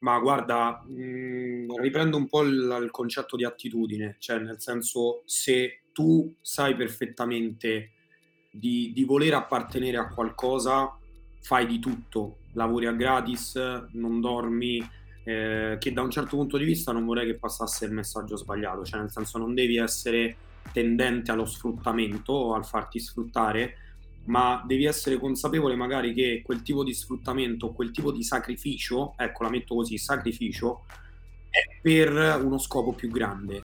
Ma 0.00 0.18
guarda, 0.18 0.82
mhmm, 0.86 1.78
riprendo 1.80 2.16
un 2.16 2.26
po' 2.26 2.42
il 2.42 2.78
il 2.82 2.90
concetto 2.90 3.36
di 3.36 3.44
attitudine, 3.44 4.16
cioè 4.18 4.38
nel 4.38 4.58
senso, 4.60 5.22
se 5.26 5.82
tu 5.92 6.34
sai 6.40 6.74
perfettamente 6.74 7.90
di 8.50 8.92
di 8.94 9.04
voler 9.04 9.34
appartenere 9.34 9.98
a 9.98 10.08
qualcosa, 10.08 10.96
fai 11.42 11.66
di 11.66 11.78
tutto, 11.78 12.38
lavori 12.54 12.86
a 12.86 12.92
gratis, 12.92 13.56
non 13.92 14.20
dormi, 14.20 14.82
ehm, 15.24 15.78
che 15.78 15.92
da 15.92 16.00
un 16.02 16.10
certo 16.10 16.36
punto 16.36 16.56
di 16.56 16.64
vista 16.64 16.92
non 16.92 17.04
vorrei 17.04 17.26
che 17.26 17.38
passasse 17.38 17.84
il 17.84 17.92
messaggio 17.92 18.36
sbagliato, 18.36 18.84
cioè 18.84 19.00
nel 19.00 19.10
senso 19.10 19.36
non 19.38 19.54
devi 19.54 19.76
essere 19.76 20.36
tendente 20.72 21.30
allo 21.30 21.44
sfruttamento 21.44 22.32
o 22.32 22.54
al 22.54 22.64
farti 22.64 22.98
sfruttare, 23.00 23.74
ma 24.26 24.62
devi 24.66 24.84
essere 24.84 25.18
consapevole 25.18 25.74
magari 25.74 26.12
che 26.12 26.42
quel 26.44 26.62
tipo 26.62 26.84
di 26.84 26.94
sfruttamento, 26.94 27.72
quel 27.72 27.90
tipo 27.90 28.12
di 28.12 28.22
sacrificio, 28.22 29.14
ecco 29.16 29.42
la 29.42 29.50
metto 29.50 29.74
così, 29.74 29.98
sacrificio, 29.98 30.84
è 31.48 31.80
per 31.80 32.12
uno 32.42 32.58
scopo 32.58 32.92
più 32.92 33.08
grande. 33.08 33.62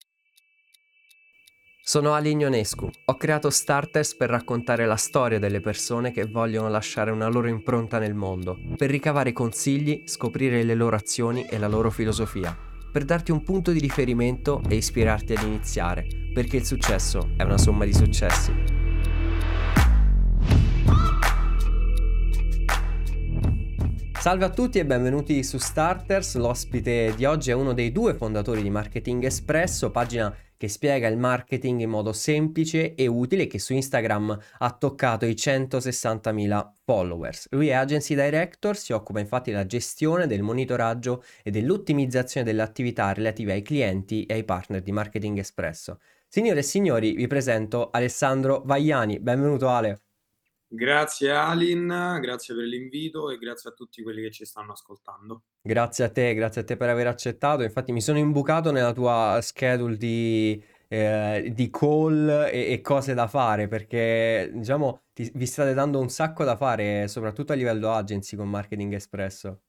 Sono 1.89 2.13
Ali 2.13 2.35
Ionescu. 2.35 2.87
Ho 3.05 3.15
creato 3.15 3.49
Starters 3.49 4.15
per 4.15 4.29
raccontare 4.29 4.85
la 4.85 4.95
storia 4.95 5.39
delle 5.39 5.59
persone 5.59 6.11
che 6.11 6.25
vogliono 6.25 6.69
lasciare 6.69 7.09
una 7.09 7.27
loro 7.27 7.47
impronta 7.47 7.97
nel 7.97 8.13
mondo, 8.13 8.59
per 8.77 8.91
ricavare 8.91 9.33
consigli, 9.33 10.03
scoprire 10.05 10.61
le 10.61 10.75
loro 10.75 10.95
azioni 10.95 11.45
e 11.45 11.57
la 11.57 11.67
loro 11.67 11.89
filosofia, 11.89 12.55
per 12.91 13.05
darti 13.05 13.31
un 13.31 13.41
punto 13.41 13.71
di 13.71 13.79
riferimento 13.79 14.61
e 14.69 14.75
ispirarti 14.75 15.33
ad 15.33 15.41
iniziare, 15.41 16.05
perché 16.31 16.57
il 16.57 16.65
successo 16.65 17.31
è 17.35 17.41
una 17.41 17.57
somma 17.57 17.85
di 17.85 17.93
successi. 17.93 18.88
Salve 24.19 24.43
a 24.43 24.49
tutti 24.49 24.79
e 24.79 24.85
benvenuti 24.85 25.41
su 25.45 25.57
Starters. 25.57 26.35
L'ospite 26.35 27.13
di 27.15 27.23
oggi 27.23 27.51
è 27.51 27.53
uno 27.53 27.71
dei 27.71 27.93
due 27.93 28.13
fondatori 28.13 28.61
di 28.61 28.69
Marketing 28.69 29.23
Espresso, 29.23 29.91
pagina 29.91 30.35
che 30.57 30.67
spiega 30.67 31.07
il 31.07 31.17
marketing 31.17 31.79
in 31.79 31.89
modo 31.89 32.11
semplice 32.11 32.95
e 32.95 33.07
utile 33.07 33.47
che 33.47 33.59
su 33.59 33.71
Instagram 33.71 34.37
ha 34.57 34.71
toccato 34.73 35.25
i 35.25 35.31
160.000 35.31 36.69
followers. 36.83 37.47
Lui 37.51 37.69
è 37.69 37.71
Agency 37.71 38.13
Director, 38.13 38.75
si 38.75 38.91
occupa 38.91 39.21
infatti 39.21 39.51
della 39.51 39.65
gestione, 39.65 40.27
del 40.27 40.41
monitoraggio 40.41 41.23
e 41.41 41.49
dell'ottimizzazione 41.49 42.45
delle 42.45 42.61
attività 42.61 43.13
relative 43.13 43.53
ai 43.53 43.61
clienti 43.61 44.25
e 44.25 44.33
ai 44.33 44.43
partner 44.43 44.81
di 44.81 44.91
Marketing 44.91 45.37
Espresso. 45.37 46.01
Signore 46.27 46.59
e 46.59 46.63
signori, 46.63 47.13
vi 47.13 47.27
presento 47.27 47.89
Alessandro 47.89 48.63
Vagliani. 48.65 49.17
Benvenuto 49.21 49.69
Ale. 49.69 50.01
Grazie 50.71 51.31
Alin, 51.31 52.19
grazie 52.21 52.53
per 52.53 52.63
l'invito 52.63 53.31
e 53.31 53.39
grazie 53.39 53.71
a 53.71 53.73
tutti 53.73 54.03
quelli 54.03 54.21
che 54.21 54.29
ci 54.29 54.45
stanno 54.45 54.73
ascoltando. 54.73 55.45
Grazie 55.63 56.03
a 56.05 56.11
te, 56.11 56.35
grazie 56.35 56.61
a 56.61 56.63
te 56.63 56.77
per 56.77 56.89
aver 56.89 57.07
accettato. 57.07 57.63
Infatti 57.63 57.91
mi 57.91 58.01
sono 58.01 58.19
imbucato 58.19 58.71
nella 58.71 58.93
tua 58.93 59.39
schedule 59.41 59.97
di, 59.97 60.63
eh, 60.87 61.51
di 61.55 61.69
call 61.71 62.49
e, 62.51 62.71
e, 62.71 62.81
cose 62.81 63.15
da 63.15 63.27
fare 63.27 63.67
perché 63.67 64.51
diciamo 64.53 65.05
ti, 65.11 65.31
vi 65.33 65.47
state 65.47 65.73
dando 65.73 65.99
un 65.99 66.09
sacco 66.09 66.43
da 66.43 66.55
fare 66.55 67.07
soprattutto 67.07 67.51
a 67.51 67.55
livello 67.55 67.91
agency 67.91 68.37
con 68.37 68.47
Marketing 68.47 68.93
Espresso. 68.93 69.61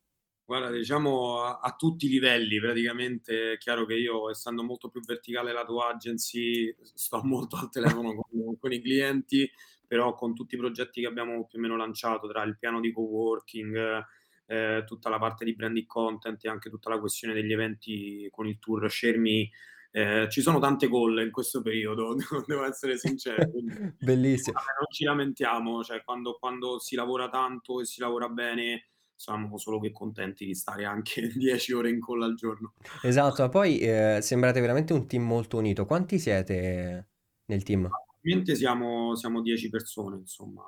Guarda, 0.44 0.70
diciamo 0.70 1.42
a, 1.44 1.60
a, 1.60 1.76
tutti 1.76 2.06
i 2.06 2.08
livelli, 2.10 2.58
praticamente 2.58 3.52
è 3.52 3.56
chiaro 3.56 3.86
che 3.86 3.94
io, 3.94 4.28
essendo 4.28 4.62
molto 4.62 4.90
più 4.90 5.00
verticale 5.00 5.52
la 5.52 5.64
tua 5.64 5.90
agency, 5.90 6.74
sto 6.82 7.22
molto 7.22 7.56
al 7.56 7.70
telefono 7.70 8.14
con, 8.14 8.58
con 8.58 8.72
i 8.72 8.82
clienti, 8.82 9.48
però 9.90 10.14
con 10.14 10.36
tutti 10.36 10.54
i 10.54 10.58
progetti 10.58 11.00
che 11.00 11.08
abbiamo 11.08 11.46
più 11.46 11.58
o 11.58 11.62
meno 11.62 11.76
lanciato, 11.76 12.28
tra 12.28 12.44
il 12.44 12.56
piano 12.56 12.78
di 12.78 12.92
co-working, 12.92 14.04
eh, 14.46 14.84
tutta 14.86 15.08
la 15.08 15.18
parte 15.18 15.44
di 15.44 15.52
branding 15.52 15.86
content 15.86 16.44
e 16.44 16.48
anche 16.48 16.70
tutta 16.70 16.90
la 16.90 17.00
questione 17.00 17.34
degli 17.34 17.52
eventi 17.52 18.28
con 18.30 18.46
il 18.46 18.60
tour 18.60 18.88
Shermi, 18.88 19.50
eh, 19.90 20.28
ci 20.30 20.42
sono 20.42 20.60
tante 20.60 20.88
call 20.88 21.18
in 21.18 21.32
questo 21.32 21.60
periodo, 21.60 22.14
devo 22.46 22.64
essere 22.66 22.98
sincero. 22.98 23.50
Bellissimo. 23.98 24.60
Non 24.60 24.86
ci 24.92 25.02
lamentiamo, 25.02 25.82
cioè 25.82 26.04
quando, 26.04 26.36
quando, 26.38 26.78
si 26.78 26.94
lavora 26.94 27.28
tanto 27.28 27.80
e 27.80 27.84
si 27.84 28.00
lavora 28.00 28.28
bene, 28.28 28.90
siamo 29.16 29.58
solo 29.58 29.80
che 29.80 29.90
contenti 29.90 30.46
di 30.46 30.54
stare 30.54 30.84
anche 30.84 31.26
10 31.34 31.72
ore 31.72 31.90
in 31.90 32.00
call 32.00 32.22
al 32.22 32.36
giorno. 32.36 32.74
Esatto, 33.02 33.48
poi 33.48 33.80
eh, 33.80 34.20
sembrate 34.22 34.60
veramente 34.60 34.92
un 34.92 35.08
team 35.08 35.24
molto 35.24 35.56
unito. 35.56 35.84
Quanti 35.84 36.20
siete 36.20 37.08
nel 37.46 37.64
team? 37.64 37.90
Attualmente 38.22 38.54
siamo, 38.54 39.14
siamo 39.16 39.40
10 39.40 39.70
persone, 39.70 40.16
insomma, 40.16 40.62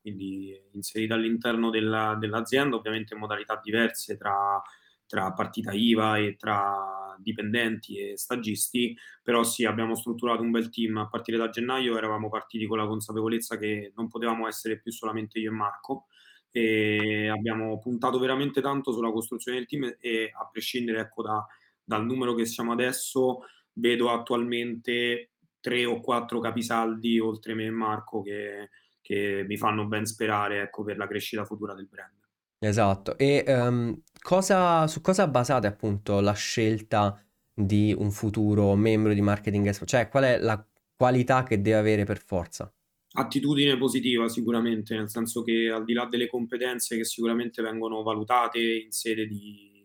quindi 0.00 0.58
inserite 0.72 1.12
all'interno 1.12 1.68
della, 1.68 2.16
dell'azienda, 2.18 2.76
ovviamente 2.76 3.12
in 3.14 3.20
modalità 3.20 3.60
diverse 3.62 4.16
tra, 4.16 4.60
tra 5.06 5.32
partita 5.32 5.72
IVA 5.72 6.16
e 6.18 6.36
tra 6.36 7.14
dipendenti 7.18 7.98
e 7.98 8.16
stagisti, 8.16 8.96
però 9.22 9.42
sì, 9.44 9.66
abbiamo 9.66 9.94
strutturato 9.94 10.40
un 10.42 10.50
bel 10.50 10.70
team. 10.70 10.96
A 10.96 11.08
partire 11.08 11.36
da 11.36 11.50
gennaio 11.50 11.96
eravamo 11.98 12.30
partiti 12.30 12.66
con 12.66 12.78
la 12.78 12.86
consapevolezza 12.86 13.58
che 13.58 13.92
non 13.94 14.08
potevamo 14.08 14.48
essere 14.48 14.80
più 14.80 14.90
solamente 14.90 15.38
io 15.38 15.50
e 15.50 15.54
Marco 15.54 16.06
e 16.50 17.28
abbiamo 17.28 17.78
puntato 17.80 18.18
veramente 18.18 18.60
tanto 18.60 18.92
sulla 18.92 19.10
costruzione 19.10 19.58
del 19.58 19.66
team 19.66 19.96
e 20.00 20.30
a 20.32 20.48
prescindere 20.50 21.00
ecco, 21.00 21.22
da, 21.22 21.44
dal 21.82 22.04
numero 22.04 22.34
che 22.34 22.46
siamo 22.46 22.72
adesso, 22.72 23.40
vedo 23.74 24.10
attualmente 24.10 25.33
tre 25.64 25.86
o 25.86 25.98
quattro 26.00 26.40
capisaldi 26.40 27.18
oltre 27.18 27.54
me 27.54 27.64
e 27.64 27.70
Marco 27.70 28.20
che, 28.20 28.68
che 29.00 29.46
mi 29.48 29.56
fanno 29.56 29.86
ben 29.86 30.04
sperare 30.04 30.60
ecco, 30.60 30.84
per 30.84 30.98
la 30.98 31.06
crescita 31.06 31.46
futura 31.46 31.72
del 31.72 31.88
brand. 31.88 32.12
Esatto, 32.58 33.16
e 33.16 33.42
um, 33.46 33.98
cosa, 34.20 34.86
su 34.86 35.00
cosa 35.00 35.26
basate 35.26 35.66
appunto 35.66 36.20
la 36.20 36.34
scelta 36.34 37.18
di 37.50 37.94
un 37.96 38.10
futuro 38.10 38.74
membro 38.74 39.14
di 39.14 39.22
Marketing 39.22 39.66
Expo? 39.66 39.86
Cioè, 39.86 40.10
qual 40.10 40.24
è 40.24 40.38
la 40.38 40.62
qualità 40.94 41.44
che 41.44 41.62
deve 41.62 41.78
avere 41.78 42.04
per 42.04 42.22
forza? 42.22 42.70
Attitudine 43.16 43.78
positiva 43.78 44.28
sicuramente, 44.28 44.94
nel 44.94 45.08
senso 45.08 45.42
che 45.42 45.70
al 45.70 45.84
di 45.84 45.94
là 45.94 46.04
delle 46.04 46.28
competenze 46.28 46.98
che 46.98 47.04
sicuramente 47.04 47.62
vengono 47.62 48.02
valutate 48.02 48.60
in 48.60 48.90
sede 48.90 49.26
di, 49.26 49.82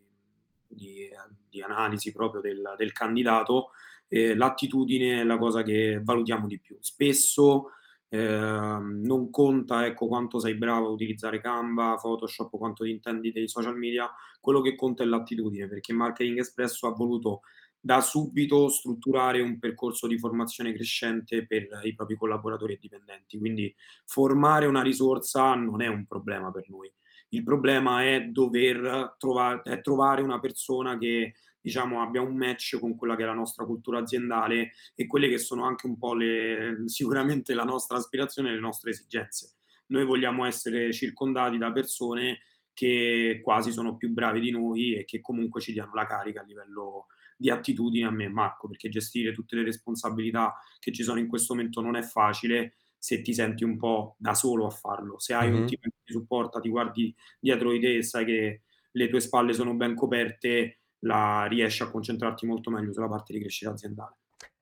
di, 0.67 1.07
di 1.47 1.61
analisi 1.61 2.11
proprio 2.11 2.41
del, 2.41 2.73
del 2.77 2.91
candidato, 2.91 3.69
eh, 4.09 4.35
l'attitudine 4.35 5.21
è 5.21 5.23
la 5.23 5.37
cosa 5.37 5.63
che 5.63 6.01
valutiamo 6.03 6.47
di 6.47 6.59
più. 6.59 6.77
Spesso 6.81 7.69
eh, 8.09 8.17
non 8.17 9.29
conta 9.29 9.85
ecco, 9.85 10.07
quanto 10.07 10.39
sei 10.39 10.55
bravo 10.55 10.87
a 10.87 10.91
utilizzare 10.91 11.39
Canva, 11.39 11.95
Photoshop, 11.95 12.57
quanto 12.57 12.83
ti 12.83 12.89
intendi 12.89 13.31
dei 13.31 13.47
social 13.47 13.77
media, 13.77 14.09
quello 14.41 14.61
che 14.61 14.75
conta 14.75 15.03
è 15.03 15.05
l'attitudine, 15.05 15.67
perché 15.67 15.93
Marketing 15.93 16.39
Espresso 16.39 16.87
ha 16.87 16.91
voluto 16.91 17.41
da 17.81 18.01
subito 18.01 18.67
strutturare 18.67 19.41
un 19.41 19.57
percorso 19.57 20.05
di 20.07 20.17
formazione 20.17 20.73
crescente 20.73 21.45
per 21.45 21.67
i 21.83 21.93
propri 21.95 22.17
collaboratori 22.17 22.73
e 22.73 22.79
dipendenti. 22.81 23.37
Quindi 23.37 23.73
formare 24.05 24.65
una 24.65 24.81
risorsa 24.81 25.53
non 25.55 25.81
è 25.81 25.87
un 25.87 26.05
problema 26.05 26.51
per 26.51 26.69
noi. 26.69 26.91
Il 27.29 27.43
problema 27.43 28.03
è 28.03 28.23
dover 28.23 29.15
trovare, 29.17 29.61
è 29.63 29.81
trovare 29.81 30.23
una 30.23 30.39
persona 30.39 30.97
che 30.97 31.35
diciamo, 31.61 32.01
abbia 32.01 32.21
un 32.21 32.35
match 32.35 32.77
con 32.79 32.95
quella 32.95 33.15
che 33.15 33.23
è 33.23 33.25
la 33.25 33.33
nostra 33.33 33.65
cultura 33.65 33.99
aziendale 33.99 34.71
e 34.95 35.07
quelle 35.07 35.29
che 35.29 35.37
sono 35.37 35.65
anche 35.65 35.87
un 35.87 35.97
po' 35.97 36.13
le, 36.13 36.83
sicuramente 36.87 37.53
la 37.53 37.63
nostra 37.63 37.97
aspirazione 37.97 38.49
e 38.49 38.53
le 38.53 38.59
nostre 38.59 38.91
esigenze. 38.91 39.55
Noi 39.87 40.05
vogliamo 40.05 40.45
essere 40.45 40.93
circondati 40.93 41.57
da 41.57 41.71
persone 41.71 42.41
che 42.73 43.41
quasi 43.43 43.71
sono 43.71 43.97
più 43.97 44.09
bravi 44.11 44.39
di 44.39 44.51
noi 44.51 44.95
e 44.95 45.03
che 45.03 45.19
comunque 45.19 45.59
ci 45.59 45.73
diano 45.73 45.93
la 45.93 46.05
carica 46.05 46.41
a 46.41 46.45
livello 46.45 47.07
di 47.35 47.49
attitudine 47.49 48.05
a 48.05 48.11
me 48.11 48.25
e 48.25 48.29
Marco, 48.29 48.67
perché 48.67 48.89
gestire 48.89 49.33
tutte 49.33 49.55
le 49.55 49.63
responsabilità 49.63 50.55
che 50.79 50.91
ci 50.91 51.03
sono 51.03 51.19
in 51.19 51.27
questo 51.27 51.53
momento 51.53 51.81
non 51.81 51.95
è 51.95 52.01
facile 52.01 52.75
se 52.97 53.21
ti 53.21 53.33
senti 53.33 53.63
un 53.63 53.77
po' 53.77 54.15
da 54.17 54.33
solo 54.33 54.65
a 54.65 54.69
farlo. 54.69 55.19
Se 55.19 55.33
hai 55.33 55.49
mm-hmm. 55.49 55.61
un 55.61 55.67
team 55.67 55.81
che 55.81 55.93
ti 56.03 56.11
supporta, 56.11 56.59
ti 56.59 56.69
guardi 56.69 57.15
dietro 57.39 57.71
di 57.71 57.79
te 57.79 57.95
e 57.95 58.03
sai 58.03 58.25
che 58.25 58.61
le 58.91 59.09
tue 59.09 59.21
spalle 59.21 59.53
sono 59.53 59.73
ben 59.75 59.95
coperte, 59.95 60.78
la 60.99 61.45
riesci 61.47 61.83
a 61.83 61.89
concentrarti 61.89 62.45
molto 62.45 62.69
meglio 62.69 62.93
sulla 62.93 63.07
parte 63.07 63.33
di 63.33 63.39
crescita 63.39 63.71
aziendale. 63.71 64.17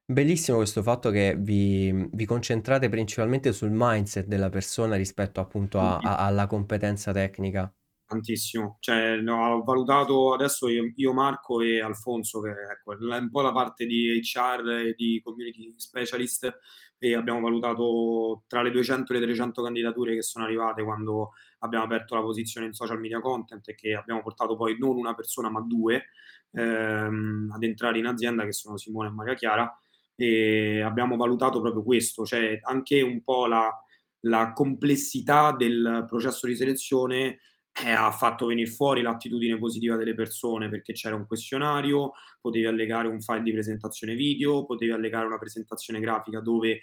Bellissimo 0.09 0.57
questo 0.57 0.81
fatto 0.83 1.09
che 1.09 1.35
vi, 1.37 2.07
vi 2.13 2.25
concentrate 2.25 2.87
principalmente 2.87 3.51
sul 3.51 3.71
mindset 3.71 4.25
della 4.25 4.49
persona 4.49 4.95
rispetto 4.95 5.41
appunto 5.41 5.79
a, 5.79 5.97
a, 5.97 6.17
alla 6.25 6.47
competenza 6.47 7.11
tecnica. 7.11 7.69
Tantissimo, 8.07 8.77
cioè 8.79 9.21
ho 9.21 9.63
valutato 9.63 10.33
adesso 10.33 10.69
io, 10.69 10.93
io, 10.95 11.11
Marco 11.11 11.59
e 11.59 11.81
Alfonso, 11.81 12.39
che 12.39 12.51
ecco, 12.51 12.93
è 12.93 13.17
un 13.17 13.29
po' 13.29 13.41
la 13.41 13.51
parte 13.51 13.85
di 13.85 14.21
HR 14.23 14.69
e 14.87 14.93
di 14.95 15.19
community 15.21 15.73
specialist, 15.75 16.57
e 16.99 17.15
abbiamo 17.15 17.41
valutato 17.41 18.43
tra 18.47 18.61
le 18.61 18.71
200 18.71 19.11
e 19.11 19.19
le 19.19 19.25
300 19.25 19.61
candidature 19.61 20.15
che 20.15 20.21
sono 20.21 20.45
arrivate 20.45 20.83
quando 20.83 21.33
abbiamo 21.59 21.83
aperto 21.83 22.15
la 22.15 22.21
posizione 22.21 22.67
in 22.67 22.73
social 22.73 22.99
media 22.99 23.19
content 23.19 23.67
e 23.67 23.75
che 23.75 23.93
abbiamo 23.93 24.21
portato 24.21 24.55
poi 24.55 24.77
non 24.79 24.95
una 24.95 25.13
persona 25.13 25.49
ma 25.49 25.61
due 25.61 26.05
ehm, 26.51 27.51
ad 27.53 27.63
entrare 27.63 27.99
in 27.99 28.05
azienda 28.05 28.45
che 28.45 28.53
sono 28.53 28.77
Simone 28.77 29.09
e 29.09 29.11
Maria 29.11 29.35
Chiara 29.35 29.79
e 30.15 30.81
abbiamo 30.81 31.15
valutato 31.15 31.61
proprio 31.61 31.83
questo, 31.83 32.25
cioè 32.25 32.59
anche 32.63 33.01
un 33.01 33.21
po' 33.21 33.45
la, 33.45 33.71
la 34.21 34.51
complessità 34.53 35.51
del 35.51 36.05
processo 36.07 36.47
di 36.47 36.55
selezione 36.55 37.39
Eh, 37.85 37.91
ha 37.91 38.11
fatto 38.11 38.47
venir 38.47 38.67
fuori 38.67 39.01
l'attitudine 39.01 39.57
positiva 39.57 39.95
delle 39.95 40.15
persone 40.15 40.67
perché 40.67 40.93
c'era 40.93 41.15
un 41.15 41.27
questionario, 41.27 42.13
potevi 42.41 42.65
allegare 42.65 43.07
un 43.07 43.21
file 43.21 43.43
di 43.43 43.51
presentazione 43.51 44.15
video, 44.15 44.65
potevi 44.65 44.91
allegare 44.91 45.27
una 45.27 45.37
presentazione 45.37 45.99
grafica 45.99 46.39
dove 46.39 46.81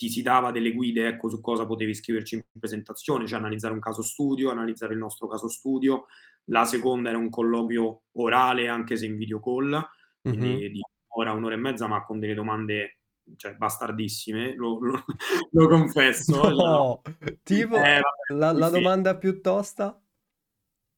ti 0.00 0.08
si 0.08 0.22
dava 0.22 0.50
delle 0.50 0.72
guide, 0.72 1.08
ecco, 1.08 1.28
su 1.28 1.42
cosa 1.42 1.66
potevi 1.66 1.94
scriverci 1.94 2.36
in 2.36 2.42
presentazione, 2.58 3.26
cioè 3.26 3.38
analizzare 3.38 3.74
un 3.74 3.80
caso 3.80 4.00
studio, 4.00 4.50
analizzare 4.50 4.94
il 4.94 4.98
nostro 4.98 5.26
caso 5.28 5.46
studio. 5.48 6.06
La 6.44 6.64
seconda 6.64 7.10
era 7.10 7.18
un 7.18 7.28
colloquio 7.28 8.04
orale, 8.12 8.66
anche 8.68 8.96
se 8.96 9.04
in 9.04 9.18
video 9.18 9.40
call, 9.40 9.78
quindi 10.22 10.48
Mh-mh. 10.48 10.68
di 10.72 10.80
ora, 11.08 11.32
un'ora 11.32 11.54
e 11.54 11.58
mezza, 11.58 11.86
ma 11.86 12.02
con 12.02 12.18
delle 12.18 12.32
domande, 12.32 13.00
cioè 13.36 13.56
bastardissime, 13.56 14.54
lo 14.54 14.78
lo 14.80 15.04
lo 15.50 15.68
confesso. 15.68 16.48
No! 16.48 17.02
Tipo? 17.42 17.76
eh, 17.76 18.00
vabbè, 18.00 18.38
La 18.38 18.52
la 18.52 18.70
domanda 18.70 19.18
più 19.18 19.42
tosta? 19.42 20.00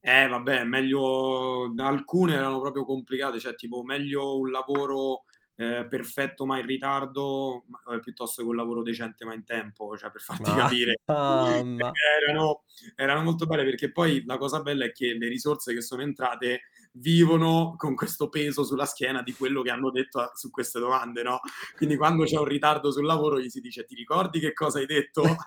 Eh 0.05 0.27
vabbè, 0.27 0.65
meglio 0.65 1.73
alcune 1.77 2.33
erano 2.33 2.59
proprio 2.59 2.83
complicate, 2.83 3.39
cioè 3.39 3.55
tipo 3.55 3.83
meglio 3.83 4.37
un 4.37 4.51
lavoro, 4.51 5.23
ehm, 5.55 5.87
perfetto 5.87 6.45
ma 6.45 6.59
in 6.59 6.65
ritardo, 6.65 7.63
ma 7.69 7.79
uhm, 7.85 8.01
piuttosto 8.01 8.41
che 8.41 8.49
un 8.49 8.57
lavoro 8.57 8.81
decente 8.81 9.23
ma 9.23 9.33
in 9.33 9.45
tempo, 9.45 9.95
cioè 9.95 10.11
per 10.11 10.19
farti 10.19 10.51
Ma 10.51 10.53
capire. 10.53 10.97
mamma. 11.07 11.73
Perché 11.73 11.99
erano 12.21 12.63
erano 12.95 13.21
molto 13.23 13.45
belle, 13.45 13.63
perché 13.63 13.93
poi 13.93 14.23
la 14.25 14.37
cosa 14.37 14.61
bella 14.61 14.83
è 14.83 14.91
che 14.91 15.13
le 15.13 15.29
risorse 15.29 15.73
che 15.73 15.79
sono 15.81 16.01
entrate 16.01 16.63
vivono 16.95 17.75
con 17.77 17.95
questo 17.95 18.27
peso 18.27 18.65
sulla 18.65 18.85
schiena 18.85 19.21
di 19.23 19.31
quello 19.33 19.61
che 19.61 19.69
hanno 19.71 19.89
detto 19.89 20.19
a 20.19 20.31
su 20.35 20.49
queste 20.49 20.79
domande, 20.81 21.23
no, 21.23 21.39
quindi 21.77 21.95
quando 21.95 22.25
c'è 22.25 22.37
un 22.37 22.43
ritardo 22.45 22.91
sul 22.91 23.05
lavoro 23.05 23.39
gli 23.39 23.47
si 23.49 23.61
dice: 23.61 23.85
"Ti 23.85 23.95
ricordi 23.95 24.39
che 24.41 24.51
cosa 24.51 24.79
hai 24.79 24.85
detto?" 24.85 25.37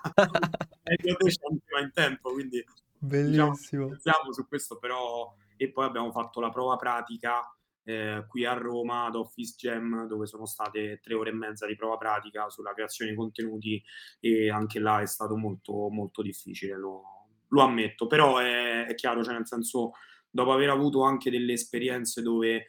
Meglio 0.88 1.16
decente 1.18 1.64
ma 1.74 1.80
in 1.80 1.90
tempo, 1.92 2.32
quindi 2.32 2.64
Bellissimo. 3.06 3.86
scherziamo 3.88 4.32
su 4.32 4.46
questo, 4.46 4.78
però 4.78 5.34
e 5.56 5.70
poi 5.72 5.86
abbiamo 5.86 6.12
fatto 6.12 6.40
la 6.40 6.50
prova 6.50 6.76
pratica, 6.76 7.42
ehm, 7.84 8.26
qui 8.26 8.44
a 8.44 8.52
Roma 8.52 9.06
ad 9.06 9.14
Office 9.14 9.54
Gem, 9.56 10.06
dove 10.06 10.26
sono 10.26 10.44
state 10.46 11.00
3 11.02 11.14
ore 11.14 11.30
e 11.30 11.34
mezza 11.34 11.66
di 11.66 11.76
prova 11.76 11.96
pratica 11.96 12.50
sulla 12.50 12.74
creazione 12.74 13.10
di 13.12 13.16
contenuti 13.16 13.82
e 14.20 14.50
anche 14.50 14.78
là 14.80 15.00
è 15.00 15.06
stato 15.06 15.36
molto, 15.36 15.88
molto 15.90 16.22
difficile, 16.22 16.76
lo 16.76 17.02
lo 17.48 17.62
ammetto. 17.62 18.06
Però 18.06 18.38
è 18.38 18.86
è 18.86 18.94
chiaro, 18.94 19.22
cioè 19.22 19.34
nel 19.34 19.46
senso, 19.46 19.92
dopo 20.30 20.52
aver 20.52 20.70
avuto 20.70 21.02
anche 21.02 21.30
delle 21.30 21.52
esperienze 21.54 22.22
dove 22.22 22.66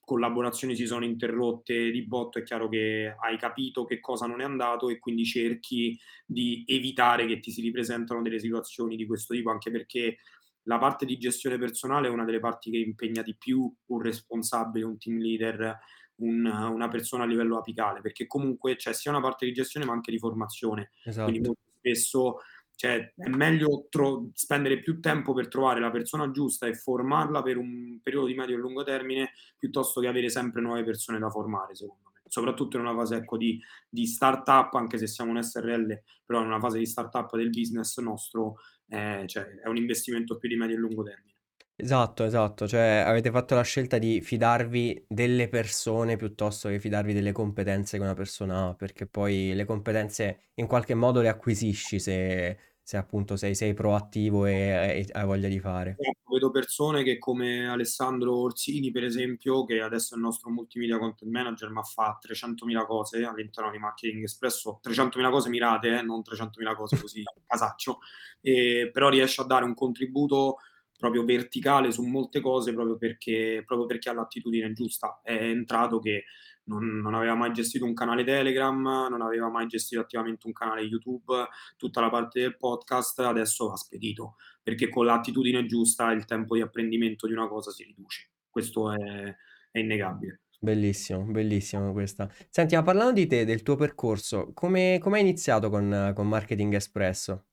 collaborazioni 0.00 0.74
si 0.76 0.86
sono 0.86 1.04
interrotte 1.04 1.90
di 1.90 2.06
botto, 2.06 2.38
è 2.38 2.42
chiaro 2.42 2.68
che 2.68 3.14
hai 3.18 3.36
capito 3.38 3.84
che 3.84 4.00
cosa 4.00 4.26
non 4.26 4.40
è 4.40 4.44
andato 4.44 4.88
e 4.88 4.98
quindi 4.98 5.24
cerchi 5.24 5.98
di 6.24 6.64
evitare 6.66 7.26
che 7.26 7.40
ti 7.40 7.50
si 7.50 7.60
ripresentano 7.60 8.22
delle 8.22 8.38
situazioni 8.38 8.96
di 8.96 9.06
questo 9.06 9.34
tipo, 9.34 9.50
anche 9.50 9.70
perché 9.70 10.18
la 10.64 10.78
parte 10.78 11.06
di 11.06 11.16
gestione 11.16 11.58
personale 11.58 12.08
è 12.08 12.10
una 12.10 12.24
delle 12.24 12.40
parti 12.40 12.70
che 12.70 12.78
impegna 12.78 13.22
di 13.22 13.36
più 13.36 13.72
un 13.86 14.00
responsabile, 14.00 14.84
un 14.84 14.98
team 14.98 15.18
leader, 15.18 15.78
un 16.16 16.44
una 16.46 16.88
persona 16.88 17.24
a 17.24 17.26
livello 17.26 17.58
apicale, 17.58 18.00
perché 18.00 18.26
comunque 18.26 18.76
c'è 18.76 18.92
sia 18.92 19.10
una 19.10 19.20
parte 19.20 19.46
di 19.46 19.52
gestione 19.52 19.86
ma 19.86 19.92
anche 19.92 20.10
di 20.10 20.18
formazione. 20.18 20.90
Quindi 21.20 21.40
Esatto. 21.40 21.46
molto 21.46 21.62
spesso, 21.78 22.38
cioè 22.76 23.12
è 23.16 23.28
meglio 23.28 23.86
tro 23.90 24.30
spendere 24.34 24.80
più 24.80 25.00
tempo 25.00 25.32
per 25.32 25.48
trovare 25.48 25.80
la 25.80 25.90
persona 25.90 26.30
giusta 26.30 26.66
e 26.66 26.74
formarla 26.74 27.42
per 27.42 27.56
un 27.56 28.00
periodo 28.02 28.26
di 28.26 28.34
medio 28.34 28.54
e 28.56 28.58
lungo 28.58 28.84
termine, 28.84 29.32
piuttosto 29.58 30.00
che 30.00 30.06
avere 30.08 30.28
sempre 30.30 30.60
nuove 30.62 30.84
persone 30.84 31.18
da 31.18 31.30
formare, 31.30 31.74
secondo 31.74 32.10
me. 32.14 32.20
Soprattutto 32.28 32.76
in 32.76 32.82
una 32.84 32.94
fase, 32.94 33.16
ecco, 33.16 33.36
di 33.36 33.60
di 33.88 34.06
startup, 34.06 34.74
anche 34.74 34.98
se 34.98 35.06
siamo 35.06 35.30
un 35.32 35.42
SRL, 35.42 36.02
però 36.24 36.40
in 36.40 36.46
una 36.46 36.60
fase 36.60 36.78
di 36.78 36.86
startup 36.86 37.34
del 37.36 37.50
business 37.50 37.98
nostro, 37.98 38.56
ehm, 38.88 39.26
cioè 39.26 39.44
è 39.62 39.68
un 39.68 39.76
investimento 39.76 40.36
più 40.36 40.48
di 40.48 40.56
medio 40.56 40.76
e 40.76 40.78
lungo 40.78 41.02
termine. 41.02 41.34
Esatto, 41.78 42.24
esatto, 42.24 42.66
cioè 42.66 43.02
avete 43.06 43.30
fatto 43.30 43.54
la 43.54 43.60
scelta 43.62 43.98
di 43.98 44.22
fidarvi 44.22 45.04
delle 45.06 45.46
persone 45.48 46.16
piuttosto 46.16 46.70
che 46.70 46.80
fidarvi 46.80 47.12
delle 47.12 47.32
competenze 47.32 47.98
che 47.98 48.02
una 48.02 48.14
persona 48.14 48.68
ha, 48.68 48.74
perché 48.74 49.06
poi 49.06 49.52
le 49.52 49.66
competenze 49.66 50.50
in 50.54 50.66
qualche 50.68 50.94
modo 50.94 51.20
le 51.20 51.28
acquisisci 51.28 51.98
se 52.00 52.58
se 52.82 52.96
appunto 52.96 53.36
sei 53.36 53.54
sei 53.54 53.74
proattivo 53.74 54.46
e 54.46 54.54
e 54.54 55.06
hai 55.12 55.26
voglia 55.26 55.48
di 55.48 55.58
fare. 55.60 55.98
Ecco, 55.98 56.32
vedo 56.34 56.50
persone 56.50 57.02
che 57.02 57.18
come 57.18 57.66
Alessandro 57.68 58.36
Orsini, 58.38 58.90
per 58.90 59.02
esempio, 59.04 59.64
che 59.64 59.80
adesso 59.80 60.14
è 60.14 60.16
il 60.18 60.22
nostro 60.22 60.50
multimedia 60.50 60.98
content 60.98 61.30
manager, 61.30 61.70
ma 61.70 61.82
fa 61.82 62.18
300.000 62.20 62.84
cose 62.84 63.24
all'interno 63.24 63.70
di 63.70 63.78
Marketing 63.78 64.22
Espresso, 64.22 64.78
300.000 64.82 65.30
cose 65.30 65.48
mirate, 65.48 65.98
eh, 65.98 66.02
non 66.02 66.22
300.000 66.22 66.74
cose 66.74 66.98
così 67.00 67.22
a 67.24 67.32
casaccio, 67.46 67.98
ehm, 68.42 68.90
però 68.92 69.08
riesce 69.08 69.40
a 69.40 69.44
dare 69.44 69.64
un 69.64 69.74
contributo 69.74 70.56
proprio 70.98 71.24
verticale 71.24 71.92
su 71.92 72.02
molte 72.04 72.40
cose 72.40 72.72
proprio 72.72 72.96
perché 72.96 73.62
proprio 73.66 73.86
perché 73.86 74.08
ha 74.08 74.14
l'attitudine 74.14 74.72
giusta. 74.72 75.20
È 75.22 75.32
entrato 75.32 75.98
che 75.98 76.24
non 76.64 76.98
non 77.00 77.14
aveva 77.14 77.34
mai 77.34 77.52
gestito 77.52 77.84
un 77.84 77.94
canale 77.94 78.24
Telegram, 78.24 79.08
non 79.08 79.22
aveva 79.22 79.48
mai 79.48 79.66
gestito 79.66 80.00
attivamente 80.00 80.46
un 80.46 80.52
canale 80.52 80.82
YouTube, 80.82 81.46
tutta 81.76 82.00
la 82.00 82.10
parte 82.10 82.40
del 82.40 82.56
podcast, 82.56 83.20
adesso 83.20 83.70
ha 83.70 83.76
spedito, 83.76 84.36
perché 84.62 84.88
con 84.88 85.04
l'attitudine 85.04 85.64
giusta 85.66 86.10
il 86.10 86.24
tempo 86.24 86.56
di 86.56 86.62
apprendimento 86.62 87.26
di 87.26 87.32
una 87.32 87.46
cosa 87.46 87.70
si 87.70 87.84
riduce. 87.84 88.30
Questo 88.50 88.92
è 88.92 89.36
è 89.76 89.80
innegabile. 89.80 90.40
Bellissimo, 90.58 91.22
bellissima 91.24 91.92
questa. 91.92 92.30
Senti, 92.48 92.74
ma 92.74 92.82
parlando 92.82 93.12
di 93.12 93.26
te, 93.26 93.44
del 93.44 93.62
tuo 93.62 93.76
percorso, 93.76 94.52
come 94.54 94.98
come 95.00 95.16
hai 95.16 95.22
iniziato 95.22 95.68
con 95.68 96.12
con 96.14 96.28
Marketing 96.28 96.72
Espresso? 96.74 97.44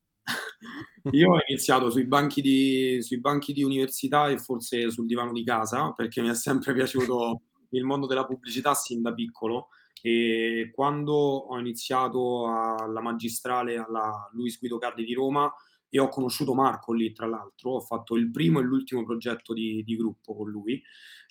Io 1.12 1.32
ho 1.32 1.40
iniziato 1.48 1.90
sui 1.90 2.06
banchi 2.06 2.42
di 2.42 3.02
sui 3.02 3.20
banchi 3.20 3.54
di 3.54 3.64
università 3.64 4.30
e 4.30 4.38
forse 4.38 4.90
sul 4.90 5.06
divano 5.06 5.32
di 5.32 5.44
casa, 5.44 5.92
perché 5.92 6.22
mi 6.22 6.30
è 6.30 6.36
sempre 6.36 6.74
piaciuto 6.74 7.42
il 7.70 7.84
mondo 7.84 8.08
della 8.08 8.26
pubblicità 8.26 8.74
sin 8.74 9.02
da 9.02 9.14
piccolo. 9.14 9.70
E 10.02 10.72
quando 10.74 11.14
ho 11.14 11.58
iniziato 11.60 12.48
alla 12.48 13.02
magistrale 13.02 13.78
alla 13.78 14.30
Luis 14.34 14.60
Guido 14.60 14.78
Carli 14.78 15.06
di 15.06 15.14
Roma 15.14 15.52
e 15.90 16.00
ho 16.00 16.10
conosciuto 16.10 16.54
Marco 16.54 16.92
lì 16.92 17.14
tra 17.14 17.28
l'altro, 17.28 17.76
ho 17.76 17.80
fatto 17.80 18.16
il 18.16 18.32
primo 18.32 18.60
e 18.60 18.64
l'ultimo 18.64 19.04
progetto 19.04 19.54
di 19.54 19.84
di 19.84 19.96
gruppo 19.96 20.36
con 20.36 20.50
lui, 20.50 20.82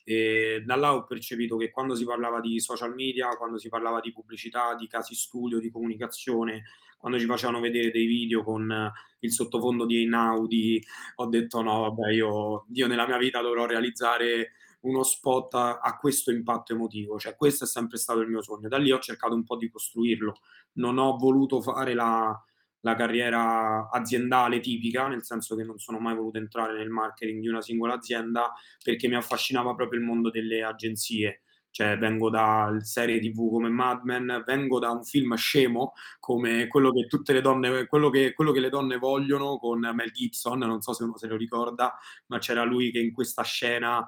e 0.04 0.62
da 0.64 0.76
là 0.76 0.94
ho 0.94 1.04
percepito 1.04 1.56
che 1.56 1.70
quando 1.70 1.94
si 1.94 2.04
parlava 2.04 2.40
di 2.40 2.60
social 2.60 2.94
media, 2.94 3.36
quando 3.36 3.58
si 3.58 3.68
parlava 3.68 4.00
di 4.00 4.12
pubblicità, 4.12 4.74
di 4.74 4.86
casi 4.86 5.14
studio, 5.14 5.58
di 5.58 5.70
comunicazione, 5.70 6.62
quando 7.02 7.18
ci 7.18 7.26
facevano 7.26 7.60
vedere 7.60 7.90
dei 7.90 8.06
video 8.06 8.44
con 8.44 8.92
il 9.20 9.32
sottofondo 9.32 9.86
di 9.86 9.98
Einaudi, 9.98 10.82
ho 11.16 11.26
detto: 11.26 11.60
"No 11.62 11.80
vabbè, 11.80 12.12
io 12.12 12.66
io 12.72 12.86
nella 12.86 13.06
mia 13.06 13.18
vita 13.18 13.42
dovrò 13.42 13.66
realizzare 13.66 14.52
uno 14.82 15.02
spot 15.02 15.54
a 15.54 15.78
a 15.80 15.96
questo 15.98 16.30
impatto 16.30 16.72
emotivo." 16.72 17.18
Cioè 17.18 17.34
questo 17.36 17.64
è 17.64 17.66
sempre 17.66 17.98
stato 17.98 18.20
il 18.20 18.28
mio 18.28 18.42
sogno. 18.42 18.68
Da 18.68 18.78
lì 18.78 18.92
ho 18.92 19.00
cercato 19.00 19.34
un 19.34 19.44
po' 19.44 19.56
di 19.56 19.68
costruirlo. 19.68 20.34
Non 20.74 20.98
ho 20.98 21.16
voluto 21.16 21.60
fare 21.60 21.94
la 21.94 22.40
la 22.84 22.96
carriera 22.96 23.88
aziendale 23.90 24.58
tipica, 24.60 25.06
nel 25.08 25.22
senso 25.24 25.54
che 25.54 25.62
non 25.62 25.78
sono 25.78 26.00
mai 26.00 26.16
voluto 26.16 26.38
entrare 26.38 26.76
nel 26.76 26.88
marketing 26.90 27.40
di 27.40 27.46
una 27.48 27.60
singola 27.62 27.94
azienda, 27.94 28.52
perché 28.82 29.06
mi 29.08 29.14
affascinava 29.14 29.74
proprio 29.74 30.00
il 30.00 30.06
mondo 30.06 30.30
delle 30.30 30.62
agenzie. 30.64 31.41
Cioè 31.72 31.96
vengo 31.96 32.28
da 32.28 32.76
serie 32.80 33.18
TV 33.18 33.50
come 33.50 33.70
Mad 33.70 34.02
Men, 34.04 34.42
vengo 34.46 34.78
da 34.78 34.90
un 34.90 35.02
film 35.04 35.34
scemo 35.36 35.94
come 36.20 36.66
quello 36.68 36.92
che 36.92 37.06
tutte 37.06 37.32
le 37.32 37.40
donne 37.40 37.86
quello 37.86 38.10
che 38.10 38.34
quello 38.34 38.52
che 38.52 38.60
le 38.60 38.68
donne 38.68 38.98
vogliono 38.98 39.56
con 39.56 39.80
Mel 39.80 40.10
Gibson, 40.12 40.58
non 40.58 40.82
so 40.82 40.92
se 40.92 41.04
uno 41.04 41.16
se 41.16 41.26
lo 41.26 41.36
ricorda, 41.36 41.96
ma 42.26 42.38
c'era 42.38 42.62
lui 42.62 42.90
che 42.90 42.98
in 42.98 43.12
questa 43.12 43.42
scena, 43.42 44.06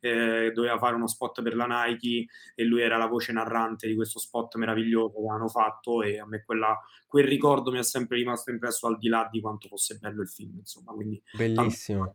ehm, 0.00 0.50
doveva 0.52 0.76
fare 0.76 0.96
uno 0.96 1.06
spot 1.06 1.40
per 1.42 1.54
la 1.54 1.66
Nike 1.66 2.26
e 2.54 2.64
lui 2.64 2.82
era 2.82 2.96
la 2.96 3.06
voce 3.06 3.32
narrante 3.32 3.86
di 3.86 3.94
questo 3.94 4.18
spot 4.18 4.56
meraviglioso 4.56 5.12
che 5.12 5.18
avevano 5.18 5.48
fatto 5.48 6.02
e 6.02 6.18
a 6.18 6.26
me 6.26 6.42
quella 6.44 6.76
quel 7.06 7.26
ricordo 7.26 7.70
mi 7.70 7.78
è 7.78 7.84
sempre 7.84 8.16
rimasto 8.16 8.50
impresso 8.50 8.88
al 8.88 8.98
di 8.98 9.06
là 9.06 9.28
di 9.30 9.40
quanto 9.40 9.68
fosse 9.68 9.98
bello 9.98 10.20
il 10.20 10.28
film, 10.28 10.56
insomma, 10.58 10.92
quindi 10.92 11.22
Bellissimo. 11.30 12.12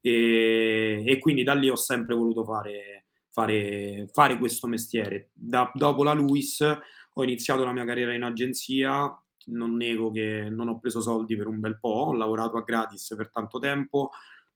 Ehm, 0.00 1.02
e 1.08 1.18
quindi 1.18 1.42
da 1.42 1.54
lì 1.54 1.68
ho 1.68 1.74
sempre 1.74 2.14
voluto 2.14 2.44
fare 2.44 2.95
fare 3.36 4.08
fare 4.12 4.38
questo 4.38 4.66
mestiere. 4.66 5.28
Da 5.34 5.70
dopo 5.74 6.02
la 6.02 6.14
Luis 6.14 6.62
ho 6.62 7.22
iniziato 7.22 7.64
la 7.64 7.72
mia 7.72 7.84
carriera 7.84 8.14
in 8.14 8.22
agenzia, 8.22 9.14
non 9.48 9.76
nego 9.76 10.10
che 10.10 10.48
non 10.50 10.68
ho 10.68 10.78
preso 10.78 11.02
soldi 11.02 11.36
per 11.36 11.46
un 11.46 11.60
bel 11.60 11.78
po', 11.78 12.06
ho 12.08 12.14
lavorato 12.14 12.56
a 12.56 12.62
gratis 12.62 13.12
per 13.14 13.30
tanto 13.30 13.58
tempo, 13.58 14.10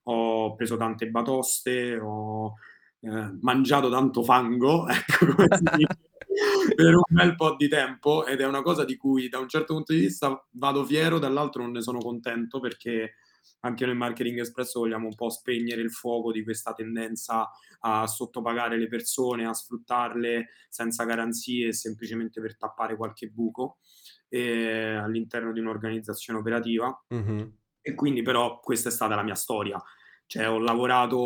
ho 0.04 0.54
preso 0.54 0.78
tante 0.78 1.10
batoste, 1.10 1.98
ho, 1.98 2.54
ehm, 3.00 3.38
mangiato 3.42 3.90
tanto 3.90 4.22
fango, 4.22 4.88
ecco 4.88 5.26
come 5.34 5.48
si 5.50 5.64
dice, 5.76 5.98
per 6.74 6.94
un 6.94 7.02
bel 7.06 7.36
po' 7.36 7.56
di 7.56 7.68
tempo 7.68 8.24
ed 8.24 8.40
è 8.40 8.46
una 8.46 8.62
cosa 8.62 8.84
di 8.86 8.96
cui 8.96 9.28
da 9.28 9.38
un 9.40 9.48
certo 9.48 9.74
punto 9.74 9.92
di 9.92 10.00
vista 10.00 10.42
vado 10.52 10.86
fiero, 10.86 11.18
dall'altro 11.18 11.62
non 11.62 11.72
ne 11.72 11.82
sono 11.82 11.98
contento 11.98 12.60
perché 12.60 13.16
anche 13.60 13.84
noi 13.84 13.92
in 13.94 13.98
Marketing 14.00 14.38
Espresso 14.40 14.80
vogliamo 14.80 15.06
un 15.06 15.14
po' 15.14 15.30
spegnere 15.30 15.80
il 15.82 15.90
fuoco 15.92 16.32
di 16.32 16.42
questa 16.42 16.72
tendenza 16.72 17.50
a 17.80 18.06
sottopagare 18.06 18.78
le 18.78 18.88
persone, 18.88 19.46
a 19.46 19.52
sfruttarle 19.52 20.48
senza 20.68 21.04
garanzie, 21.04 21.72
semplicemente 21.72 22.40
per 22.40 22.56
tappare 22.56 22.96
qualche 22.96 23.28
buco, 23.28 23.78
ehm, 24.28 25.02
all'interno 25.02 25.52
di 25.52 25.60
un'organizzazione 25.60 26.38
operativa. 26.38 26.96
Mh-mh. 27.10 27.52
E 27.82 27.94
quindi 27.94 28.22
però 28.22 28.60
questa 28.60 28.88
è 28.90 28.92
stata 28.92 29.14
la 29.14 29.22
mia 29.22 29.34
storia. 29.34 29.82
Cioè 30.32 30.48
ho 30.48 30.58
lavorato 30.60 31.16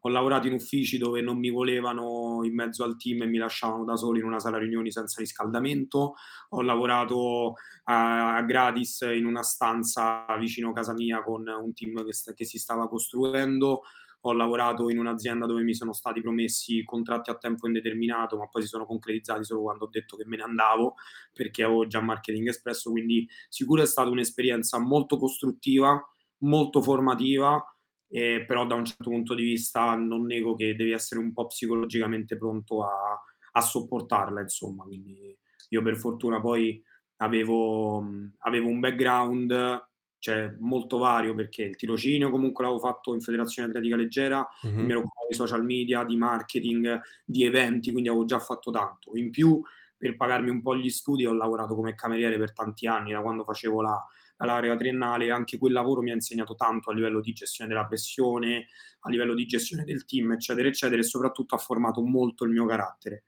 ho 0.00 0.08
lavorato 0.08 0.48
in 0.48 0.54
uffici 0.54 0.98
dove 0.98 1.20
non 1.20 1.38
mi 1.38 1.50
volevano 1.50 2.40
in 2.42 2.52
mezzo 2.52 2.82
al 2.82 2.96
team 2.96 3.22
e 3.22 3.26
mi 3.26 3.38
lasciavano 3.38 3.84
da 3.84 3.94
solo 3.94 4.18
in 4.18 4.24
una 4.24 4.40
sala 4.40 4.58
riunioni 4.58 4.90
senza 4.90 5.20
riscaldamento, 5.20 6.14
ho 6.48 6.62
lavorato 6.62 7.54
a 7.84 8.34
a 8.34 8.42
gratis 8.42 9.02
in 9.14 9.24
una 9.26 9.42
stanza 9.44 10.24
vicino 10.40 10.72
casa 10.72 10.92
mia 10.94 11.22
con 11.22 11.46
un 11.46 11.72
team 11.74 12.04
che 12.04 12.12
st 12.12 12.34
che 12.34 12.44
si 12.44 12.58
stava 12.58 12.88
costruendo, 12.88 13.82
ho 14.22 14.32
lavorato 14.32 14.88
in 14.90 14.98
un'azienda 14.98 15.46
dove 15.46 15.62
mi 15.62 15.74
sono 15.74 15.92
stati 15.92 16.20
promessi 16.20 16.82
contratti 16.84 17.30
a 17.30 17.36
tempo 17.36 17.68
indeterminato, 17.68 18.36
ma 18.36 18.48
poi 18.48 18.62
si 18.62 18.68
sono 18.68 18.84
concretizzati 18.84 19.44
solo 19.44 19.62
quando 19.62 19.84
ho 19.84 19.88
detto 19.88 20.16
che 20.16 20.24
me 20.26 20.36
ne 20.38 20.42
andavo, 20.42 20.94
perché 21.32 21.62
avevo 21.62 21.86
già 21.86 22.00
marketing 22.00 22.48
espresso, 22.48 22.90
quindi 22.90 23.28
sicuro 23.48 23.82
è 23.82 23.86
stata 23.86 24.08
un'esperienza 24.10 24.78
molto 24.80 25.18
costruttiva, 25.18 26.02
molto 26.38 26.82
formativa, 26.82 27.62
eh, 28.08 28.44
però 28.46 28.66
da 28.66 28.74
un 28.74 28.84
certo 28.84 29.10
punto 29.10 29.34
di 29.34 29.42
vista 29.42 29.94
non 29.94 30.24
nego 30.24 30.54
che 30.54 30.76
devi 30.76 30.92
essere 30.92 31.20
un 31.20 31.32
po' 31.32 31.46
psicologicamente 31.46 32.36
pronto 32.36 32.84
a, 32.84 33.20
a 33.52 33.60
sopportarla, 33.60 34.40
insomma. 34.40 34.84
Quindi 34.84 35.36
io 35.70 35.82
per 35.82 35.96
fortuna 35.96 36.40
poi 36.40 36.82
avevo, 37.16 38.04
avevo 38.38 38.68
un 38.68 38.80
background 38.80 39.82
cioè 40.24 40.56
molto 40.60 40.96
vario 40.96 41.34
perché 41.34 41.64
il 41.64 41.76
tirocinio 41.76 42.30
comunque 42.30 42.64
l'avevo 42.64 42.80
fatto 42.80 43.12
in 43.12 43.20
federazione 43.20 43.68
atletica 43.68 43.94
leggera, 43.94 44.48
Mm-hmm. 44.66 44.78
mi 44.78 44.90
ero 44.90 45.00
occupato 45.00 45.26
di 45.28 45.34
social 45.34 45.62
media, 45.62 46.02
di 46.02 46.16
marketing, 46.16 46.98
di 47.26 47.44
eventi, 47.44 47.90
quindi 47.90 48.08
avevo 48.08 48.24
già 48.24 48.38
fatto 48.38 48.70
tanto. 48.70 49.10
In 49.16 49.28
più, 49.30 49.60
per 49.98 50.16
pagarmi 50.16 50.48
un 50.48 50.62
po' 50.62 50.74
gli 50.76 50.88
studi, 50.88 51.26
ho 51.26 51.34
lavorato 51.34 51.74
come 51.74 51.94
cameriere 51.94 52.38
per 52.38 52.54
tanti 52.54 52.86
anni, 52.86 53.12
da 53.12 53.20
quando 53.20 53.44
facevo 53.44 53.82
la, 53.82 54.02
la 54.44 54.54
laurea 54.54 54.76
triennale, 54.76 55.30
anche 55.30 55.58
quel 55.58 55.72
lavoro 55.72 56.02
mi 56.02 56.10
ha 56.10 56.14
insegnato 56.14 56.54
tanto 56.54 56.90
a 56.90 56.94
livello 56.94 57.20
di 57.20 57.32
gestione 57.32 57.70
della 57.70 57.86
pressione, 57.86 58.68
a 59.00 59.10
livello 59.10 59.34
di 59.34 59.46
gestione 59.46 59.84
del 59.84 60.04
team, 60.04 60.32
eccetera, 60.32 60.68
eccetera, 60.68 61.00
e 61.00 61.04
soprattutto 61.04 61.54
ha 61.54 61.58
formato 61.58 62.02
molto 62.02 62.44
il 62.44 62.50
mio 62.50 62.66
carattere. 62.66 63.24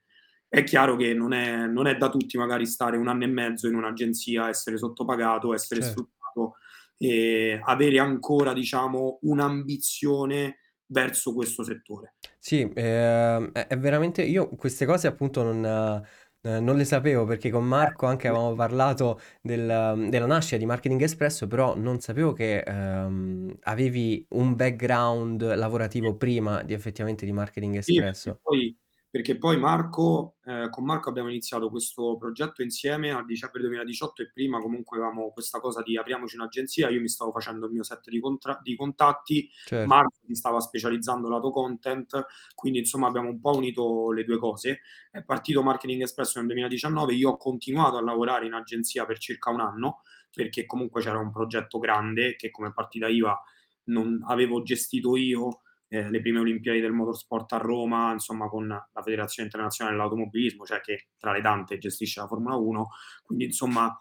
È 0.47 0.63
chiaro 0.63 0.95
che 0.95 1.13
non 1.13 1.33
è, 1.33 1.67
non 1.67 1.87
è 1.87 1.97
da 1.97 2.09
tutti 2.09 2.37
magari 2.37 2.65
stare 2.65 2.97
un 2.97 3.07
anno 3.07 3.25
e 3.25 3.27
mezzo 3.27 3.67
in 3.67 3.75
un'agenzia, 3.75 4.47
essere 4.47 4.77
sottopagato, 4.77 5.53
essere 5.53 5.81
Certo. 5.81 6.09
sfruttato 6.11 6.55
e 6.97 7.59
avere 7.63 7.99
ancora, 7.99 8.53
diciamo, 8.53 9.19
un'ambizione 9.23 10.59
verso 10.87 11.33
questo 11.33 11.63
settore. 11.63 12.15
Sì, 12.39 12.61
è, 12.61 13.51
è 13.51 13.77
veramente... 13.77 14.23
Io 14.23 14.47
queste 14.49 14.85
cose 14.85 15.07
appunto 15.07 15.43
non, 15.43 16.01
eh, 16.47 16.59
non 16.59 16.75
le 16.77 16.85
sapevo 16.85 17.25
perché 17.25 17.49
con 17.49 17.65
Marco 17.65 18.05
anche 18.05 18.27
avevamo 18.27 18.53
parlato 18.55 19.19
del- 19.41 20.07
della 20.09 20.25
nascita 20.25 20.57
di 20.57 20.65
Marketing 20.65 21.01
Espresso, 21.01 21.47
però 21.47 21.75
non 21.75 21.99
sapevo 21.99 22.33
che 22.33 22.59
ehm, 22.59 23.57
avevi 23.63 24.25
un 24.29 24.55
background 24.55 25.55
lavorativo 25.55 26.15
prima 26.15 26.63
di 26.63 26.73
effettivamente 26.73 27.25
di 27.25 27.31
Marketing 27.31 27.77
Sì, 27.79 27.97
Espresso. 27.97 28.39
poi, 28.41 28.75
perché 29.09 29.37
poi 29.37 29.57
Marco, 29.57 30.35
eh, 30.43 30.67
con 30.69 30.83
Marco 30.83 31.09
abbiamo 31.09 31.29
iniziato 31.29 31.69
questo 31.69 32.17
progetto 32.17 32.61
insieme 32.61 33.11
a 33.11 33.23
dicembre 33.23 33.61
2018 33.61 34.21
e 34.21 34.31
prima 34.31 34.59
comunque 34.59 34.97
avevamo 34.97 35.31
questa 35.31 35.59
cosa 35.59 35.81
di 35.81 35.97
apriamoci 35.97 36.35
un'agenzia, 36.35 36.89
io 36.89 36.99
mi 36.99 37.07
stavo 37.07 37.31
facendo 37.31 37.67
il 37.67 37.71
mio 37.71 37.83
set 37.83 38.09
di, 38.09 38.19
contra- 38.19 38.59
di 38.61 38.75
contatti, 38.75 39.49
Certo, 39.65 39.87
Marco 39.87 40.17
si 40.25 40.35
stava 40.35 40.59
specializzando 40.59 41.29
lato 41.29 41.51
content, 41.51 42.25
quindi 42.53 42.79
insomma 42.79 43.07
abbiamo 43.07 43.29
un 43.29 43.39
po' 43.39 43.55
unito 43.55 44.11
le 44.11 44.25
due 44.25 44.37
cose. 44.37 44.81
È 45.09 45.23
partito 45.23 45.63
Marketing 45.63 46.01
Espresso 46.01 46.39
nel 46.39 46.47
2019, 46.47 47.13
io 47.13 47.31
ho 47.31 47.37
continuato 47.37 47.97
a 47.97 48.01
lavorare 48.01 48.45
in 48.45 48.53
agenzia 48.53 49.05
per 49.05 49.19
circa 49.19 49.51
un 49.51 49.61
anno, 49.61 50.01
perché 50.33 50.65
comunque 50.65 51.01
c'era 51.01 51.17
un 51.17 51.31
progetto 51.31 51.79
grande 51.79 52.35
che 52.35 52.51
come 52.51 52.73
partita 52.73 53.07
IVA 53.07 53.41
non 53.85 54.21
avevo 54.27 54.61
gestito 54.63 55.15
io, 55.15 55.61
eh, 55.89 56.09
le 56.09 56.21
prime 56.21 56.39
Olimpiadi 56.39 56.81
del 56.81 56.91
motorsport 56.91 57.53
a 57.53 57.57
Roma, 57.57 58.11
insomma 58.11 58.47
con 58.47 58.67
la 58.67 59.01
Federazione 59.01 59.47
Internazionale 59.47 59.95
dell'Automobilismo, 59.95 60.65
cioè 60.65 60.81
che 60.81 61.07
tra 61.17 61.31
le 61.31 61.41
tante 61.41 61.77
gestisce 61.77 62.19
la 62.19 62.27
Formula 62.27 62.55
1, 62.55 62.87
quindi 63.23 63.45
insomma 63.45 63.97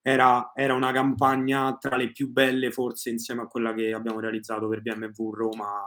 era, 0.00 0.52
era 0.54 0.74
una 0.74 0.92
campagna 0.92 1.76
tra 1.78 1.96
le 1.96 2.12
più 2.12 2.30
belle 2.30 2.70
forse 2.70 3.08
insieme 3.10 3.42
a 3.42 3.46
quella 3.46 3.72
che 3.72 3.92
abbiamo 3.92 4.20
realizzato 4.20 4.68
per 4.68 4.82
BMW 4.82 5.30
Roma 5.32 5.82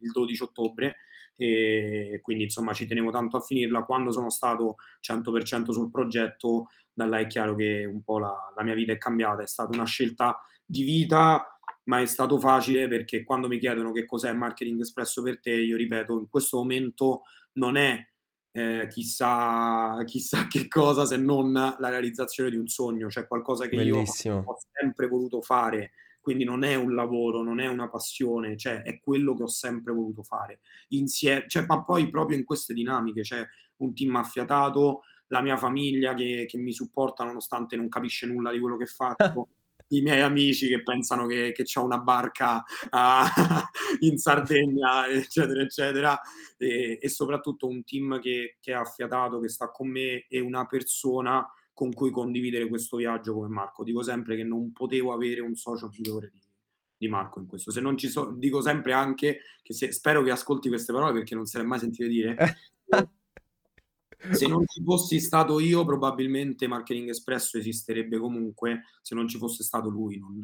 il 0.00 0.10
12 0.10 0.42
ottobre. 0.42 0.96
E 1.38 2.20
quindi 2.22 2.44
insomma 2.44 2.72
ci 2.72 2.86
tenevo 2.86 3.10
tanto 3.10 3.38
a 3.38 3.40
finirla. 3.40 3.84
Quando 3.84 4.10
sono 4.10 4.30
stato 4.30 4.76
100% 5.00 5.70
sul 5.70 5.90
progetto, 5.90 6.68
da 6.92 7.06
là 7.06 7.18
è 7.18 7.26
chiaro 7.26 7.54
che 7.54 7.84
un 7.84 8.02
po' 8.02 8.18
la, 8.18 8.34
la 8.54 8.62
mia 8.62 8.74
vita 8.74 8.92
è 8.92 8.98
cambiata, 8.98 9.42
è 9.42 9.46
stata 9.46 9.74
una 9.74 9.86
scelta 9.86 10.38
di 10.64 10.82
vita 10.82 11.55
ma 11.86 12.00
è 12.00 12.06
stato 12.06 12.38
facile 12.38 12.88
perché 12.88 13.24
quando 13.24 13.48
mi 13.48 13.58
chiedono 13.58 13.92
che 13.92 14.04
cos'è 14.04 14.32
Marketing 14.32 14.80
Espresso 14.80 15.22
per 15.22 15.40
te, 15.40 15.52
io 15.52 15.76
ripeto, 15.76 16.18
in 16.18 16.28
questo 16.28 16.58
momento 16.58 17.22
non 17.54 17.76
è 17.76 18.04
eh, 18.52 18.88
chissà, 18.88 20.02
chissà 20.04 20.46
che 20.46 20.68
cosa 20.68 21.04
se 21.04 21.16
non 21.16 21.52
la 21.52 21.88
realizzazione 21.88 22.50
di 22.50 22.56
un 22.56 22.66
sogno, 22.66 23.08
cioè 23.08 23.26
qualcosa 23.26 23.68
che 23.68 23.76
io 23.76 23.94
bellissimo. 23.96 24.42
ho 24.46 24.56
sempre 24.72 25.06
voluto 25.08 25.42
fare, 25.42 25.92
quindi 26.20 26.44
non 26.44 26.64
è 26.64 26.74
un 26.74 26.94
lavoro, 26.94 27.42
non 27.42 27.60
è 27.60 27.68
una 27.68 27.88
passione, 27.88 28.56
cioè 28.56 28.82
è 28.82 28.98
quello 28.98 29.34
che 29.36 29.44
ho 29.44 29.48
sempre 29.48 29.92
voluto 29.92 30.22
fare. 30.22 30.60
Insieme, 30.88 31.44
cioè, 31.46 31.66
ma 31.66 31.84
poi 31.84 32.10
proprio 32.10 32.36
in 32.36 32.44
queste 32.44 32.74
dinamiche, 32.74 33.20
c'è 33.20 33.46
un 33.76 33.94
team 33.94 34.16
affiatato, 34.16 35.02
la 35.28 35.40
mia 35.40 35.56
famiglia 35.56 36.14
che, 36.14 36.46
che 36.48 36.58
mi 36.58 36.72
supporta 36.72 37.24
nonostante 37.24 37.76
non 37.76 37.88
capisce 37.88 38.26
nulla 38.26 38.50
di 38.50 38.58
quello 38.58 38.76
che 38.76 38.86
faccio 38.86 39.48
i 39.88 40.00
miei 40.00 40.20
amici 40.20 40.68
che 40.68 40.82
pensano 40.82 41.26
che, 41.26 41.52
che 41.52 41.64
ho 41.78 41.84
una 41.84 41.98
barca 41.98 42.64
uh, 42.90 43.26
in 44.00 44.18
Sardegna, 44.18 45.06
eccetera, 45.06 45.62
eccetera, 45.62 46.20
e, 46.56 46.98
e 47.00 47.08
soprattutto 47.08 47.66
un 47.66 47.84
team 47.84 48.20
che, 48.20 48.56
che, 48.60 48.72
è 48.72 48.74
affiatato, 48.74 49.40
che 49.40 49.48
sta 49.48 49.70
con 49.70 49.88
me 49.88 50.26
e 50.28 50.40
una 50.40 50.66
persona 50.66 51.46
con 51.72 51.92
cui 51.92 52.10
condividere 52.10 52.68
questo 52.68 52.96
viaggio 52.96 53.34
come 53.34 53.48
Marco. 53.48 53.84
Dico 53.84 54.02
sempre 54.02 54.34
che 54.34 54.44
non 54.44 54.72
potevo 54.72 55.12
avere 55.12 55.40
un 55.40 55.54
socio 55.54 55.88
migliore 55.88 56.30
di, 56.32 56.40
di 56.96 57.08
Marco 57.08 57.38
in 57.38 57.46
questo. 57.46 57.70
Se 57.70 57.80
non 57.80 57.98
ci 57.98 58.08
so, 58.08 58.32
dico 58.34 58.60
sempre 58.62 58.92
anche 58.92 59.40
che 59.62 59.74
se, 59.74 59.92
spero 59.92 60.22
che 60.22 60.30
ascolti 60.30 60.68
queste 60.68 60.92
parole 60.92 61.12
perché 61.12 61.34
non 61.34 61.44
se 61.44 61.58
le 61.58 61.64
mai 61.64 61.78
sentite 61.78 62.08
dire. 62.08 62.36
Se 64.30 64.46
non 64.46 64.64
ci 64.66 64.82
fossi 64.82 65.20
stato 65.20 65.60
io, 65.60 65.84
probabilmente 65.84 66.66
Marketing 66.66 67.10
Espresso 67.10 67.58
esisterebbe 67.58 68.18
comunque, 68.18 68.84
se 69.02 69.14
non 69.14 69.28
ci 69.28 69.38
fosse 69.38 69.62
stato 69.62 69.88
lui 69.88 70.18
non, 70.18 70.40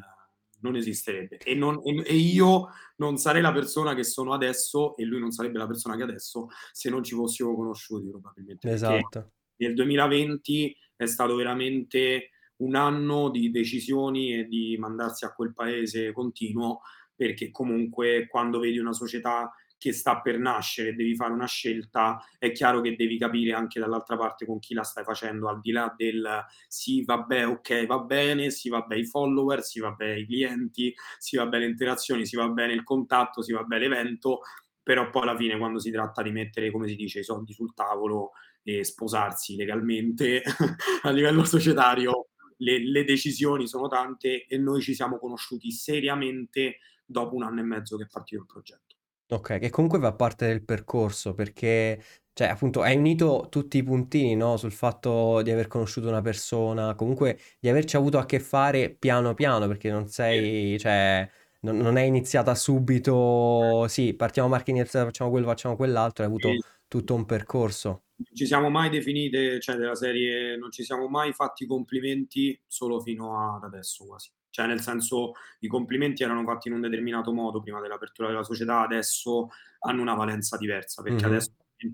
non 0.63 0.77
esisterebbe. 0.77 1.39
E, 1.39 1.55
non, 1.55 1.81
e, 1.85 2.03
e, 2.05 2.15
io 2.15 2.69
non 2.97 3.17
sarei 3.17 3.43
la 3.43 3.53
persona 3.53 3.95
che 3.95 4.05
sono 4.05 4.33
adesso 4.33 4.97
e 4.97 5.05
lui 5.05 5.21
non 5.21 5.31
sarebbe 5.31 5.59
la 5.59 5.67
persona 5.67 5.97
che 5.97 6.03
adesso 6.03 6.49
se 6.73 6.91
non 6.91 7.03
ci 7.03 7.15
fossimo 7.15 7.55
conosciuti 7.55 8.09
probabilmente. 8.09 8.71
Esatto. 8.71 9.33
Nel 9.57 9.75
2020 9.75 10.77
è 10.97 11.07
stato 11.07 11.35
veramente 11.35 12.31
un 12.57 12.75
anno 12.75 13.29
di 13.31 13.51
decisioni 13.51 14.35
e 14.35 14.45
di 14.47 14.77
mandarsi 14.79 15.25
a 15.25 15.33
quel 15.33 15.53
paese 15.53 16.13
continuo 16.13 16.81
perché 17.15 17.51
comunque 17.51 18.27
quando 18.29 18.59
vedi 18.59 18.79
una 18.79 18.93
società 18.93 19.53
che 19.83 19.93
sta 19.93 20.21
per 20.21 20.39
nascere 20.39 20.95
devi 20.95 21.17
fare 21.17 21.33
una 21.33 21.49
scelta, 21.49 22.25
è 22.39 22.53
chiaro 22.53 22.81
che 22.81 22.95
devi 22.95 23.19
capire 23.19 23.53
anche 23.53 23.81
dall'altra 23.81 24.17
parte 24.17 24.47
con 24.47 24.61
chi 24.61 24.75
la 24.75 24.85
stai 24.85 25.03
facendo, 25.03 25.49
al 25.49 25.59
di 25.61 25.73
là 25.73 25.93
del 25.97 26.45
sì, 26.69 27.03
vabbè, 27.05 27.49
ok, 27.49 27.87
va 27.87 27.99
bene, 27.99 28.51
sì, 28.51 28.69
vabbè, 28.69 28.95
i 28.95 29.05
follower, 29.05 29.61
sì, 29.65 29.81
vabbè, 29.81 30.07
i 30.15 30.25
clienti, 30.25 30.95
sì, 31.19 31.37
vabbè, 31.37 31.59
le 31.59 31.67
interazioni, 31.67 32.25
sì, 32.27 32.37
va 32.37 32.45
il 32.67 32.85
contatto, 32.85 33.43
sì, 33.43 33.53
vabbè, 33.53 33.77
l'evento, 33.79 34.43
però 34.81 35.11
poi 35.11 35.23
alla 35.23 35.37
fine 35.37 35.59
quando 35.59 35.81
si 35.81 35.91
tratta 35.91 36.23
di 36.23 36.31
mettere, 36.31 36.71
come 36.71 36.87
si 36.87 36.95
dice, 36.95 37.19
i 37.19 37.25
soldi 37.25 37.53
sul 37.53 37.75
tavolo 37.75 38.31
e 38.63 38.85
sposarsi 38.85 39.57
legalmente 39.57 40.45
a 41.03 41.11
livello 41.11 41.43
societario, 41.45 42.29
le, 42.59 42.79
le 42.89 43.03
decisioni 43.03 43.67
sono 43.67 43.89
tante 43.89 44.47
e 44.47 44.59
noi 44.59 44.81
ci 44.81 44.95
siamo 44.95 45.19
conosciuti 45.19 45.73
seriamente 45.73 46.79
dopo 47.05 47.35
un 47.35 47.43
anno 47.43 47.59
e 47.61 47.65
mezzo 47.65 47.97
che 47.97 48.05
è 48.05 48.09
partito 48.09 48.43
il 48.43 48.47
progetto. 48.47 48.92
Ok, 49.33 49.59
che 49.59 49.71
comunque 49.71 49.99
fa 49.99 50.13
parte 50.13 50.47
del 50.47 50.63
percorso 50.63 51.33
perché, 51.33 51.99
cioè, 52.35 52.49
appunto, 52.49 52.83
hai 52.83 52.97
unito 52.97 53.47
tutti 53.51 53.79
i 53.79 53.83
puntini, 53.83 54.37
no? 54.37 54.59
Sul 54.59 54.73
fatto 54.73 55.41
di 55.41 55.51
aver 55.51 55.69
conosciuto 55.69 56.09
una 56.09 56.21
persona, 56.21 56.95
comunque 56.95 57.39
di 57.59 57.71
averci 57.71 57.97
avuto 57.97 58.19
a 58.19 58.27
che 58.27 58.39
fare 58.41 58.91
piano 58.95 59.33
piano, 59.33 59.67
perché 59.69 59.91
non 59.91 60.07
sei, 60.07 60.79
cioè, 60.79 61.27
non, 61.61 61.79
non 61.79 61.97
è 61.97 62.03
iniziata 62.03 62.55
subito, 62.55 63.87
sì, 63.89 64.13
partiamo 64.13 64.51
marketing, 64.51 64.85
facciamo 64.85 65.31
quello, 65.31 65.47
facciamo 65.47 65.77
quell'altro, 65.77 66.25
hai 66.25 66.29
avuto 66.29 66.51
tutto 66.87 67.15
un 67.15 67.25
percorso. 67.25 68.03
Non 68.17 68.35
ci 68.35 68.45
siamo 68.45 68.69
mai 68.69 68.91
definite, 68.91 69.59
cioè, 69.61 69.77
della 69.77 69.95
serie, 69.95 70.59
non 70.59 70.71
ci 70.71 70.85
siamo 70.85 71.09
mai 71.09 71.33
fatti 71.33 71.65
complimenti 71.65 72.61
solo 72.67 73.01
fino 73.01 73.55
ad 73.57 73.65
adesso 73.65 74.05
quasi 74.05 74.31
cioè 74.53 74.67
nel 74.67 74.83
senso 74.83 75.33
i 75.61 75.67
complimenti 75.67 76.23
erano 76.23 76.45
fatti 76.45 76.69
in 76.69 76.75
un 76.75 76.83
determinato 76.83 77.33
modo 77.33 77.61
prima 77.61 77.81
dell'apertura 77.81 78.29
della 78.29 78.43
società, 78.45 78.83
adesso 78.83 79.49
hanno 79.81 80.03
una 80.03 80.15
valenza 80.15 80.59
diversa, 80.59 81.03
perché 81.03 81.25
Mhm. 81.25 81.33
adesso 81.33 81.51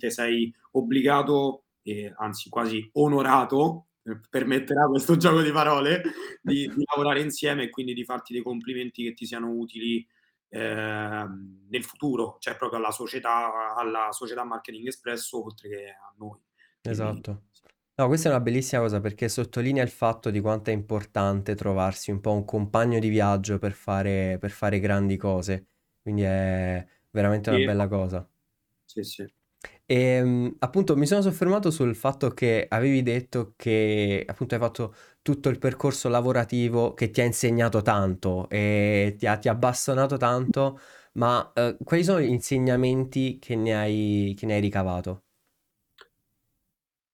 sei 0.08 0.52
obbligato, 0.72 1.64
e 1.82 2.12
anzi 2.18 2.50
quasi 2.50 2.86
onorato, 2.94 3.86
permetterà 4.28 4.86
questo 4.86 5.16
gioco 5.16 5.40
di 5.40 5.52
parole, 5.52 6.02
di, 6.42 6.66
di, 6.74 6.84
lavorare 6.84 7.20
insieme 7.20 7.64
e 7.64 7.70
quindi 7.70 7.94
di 7.94 8.04
farti 8.04 8.32
dei 8.32 8.42
complimenti 8.42 9.04
che 9.04 9.14
ti 9.14 9.24
siano 9.24 9.50
utili 9.50 10.06
eh, 10.50 11.26
nel 11.68 11.84
futuro, 11.84 12.36
cioè 12.40 12.56
proprio 12.56 12.80
alla 12.80 12.90
società, 12.90 13.74
alla 13.74 14.10
società 14.12 14.44
Marketing 14.44 14.86
Espresso 14.86 15.44
oltre 15.44 15.68
che 15.68 15.88
a 15.88 16.12
noi. 16.18 16.40
Esatto. 16.82 17.47
No, 17.98 18.06
questa 18.06 18.28
è 18.28 18.32
una 18.32 18.40
bellissima 18.40 18.80
cosa 18.80 19.00
perché 19.00 19.28
sottolinea 19.28 19.82
il 19.82 19.88
fatto 19.90 20.30
di 20.30 20.40
quanto 20.40 20.70
è 20.70 20.72
importante 20.72 21.56
trovarsi 21.56 22.12
un 22.12 22.20
po' 22.20 22.32
un 22.32 22.44
compagno 22.44 23.00
di 23.00 23.08
viaggio 23.08 23.58
per 23.58 23.72
fare, 23.72 24.38
per 24.38 24.50
fare 24.50 24.78
grandi 24.78 25.16
cose. 25.16 25.66
Quindi 26.00 26.22
è 26.22 26.86
veramente 27.10 27.50
una 27.50 27.58
sì. 27.58 27.64
bella 27.64 27.88
cosa. 27.88 28.28
Sì, 28.84 29.02
sì. 29.04 29.26
E 29.86 29.94
ehm, 29.94 30.56
appunto 30.60 30.96
mi 30.96 31.06
sono 31.06 31.22
soffermato 31.22 31.70
sul 31.70 31.94
fatto 31.96 32.30
che 32.30 32.66
avevi 32.68 33.02
detto 33.02 33.54
che 33.56 34.22
appunto 34.26 34.54
hai 34.54 34.60
fatto 34.60 34.94
tutto 35.22 35.48
il 35.48 35.58
percorso 35.58 36.08
lavorativo 36.08 36.94
che 36.94 37.10
ti 37.10 37.20
ha 37.20 37.24
insegnato 37.24 37.82
tanto 37.82 38.48
e 38.50 39.14
ti 39.18 39.26
ha, 39.26 39.36
ti 39.38 39.48
ha 39.48 39.54
bastonato 39.54 40.16
tanto, 40.16 40.78
ma 41.14 41.50
eh, 41.54 41.76
quali 41.82 42.04
sono 42.04 42.20
gli 42.20 42.28
insegnamenti 42.30 43.38
che 43.38 43.56
ne 43.56 43.74
hai, 43.76 44.34
che 44.36 44.46
ne 44.46 44.54
hai 44.54 44.60
ricavato? 44.60 45.22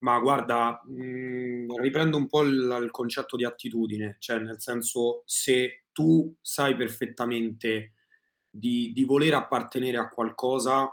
Ma 0.04 0.18
guarda, 0.18 0.82
mh, 0.84 1.02
mm, 1.02 1.70
riprendo 1.80 2.18
un 2.18 2.28
po' 2.28 2.42
il, 2.42 2.78
il 2.82 2.90
concetto 2.90 3.36
di 3.36 3.44
attitudine, 3.44 4.16
cioè 4.18 4.38
nel 4.38 4.60
senso 4.60 5.22
se 5.24 5.84
tu 5.92 6.36
sai 6.42 6.76
perfettamente 6.76 7.94
di, 8.50 8.92
di 8.92 9.04
voler 9.04 9.32
appartenere 9.32 9.96
a 9.96 10.10
qualcosa, 10.10 10.90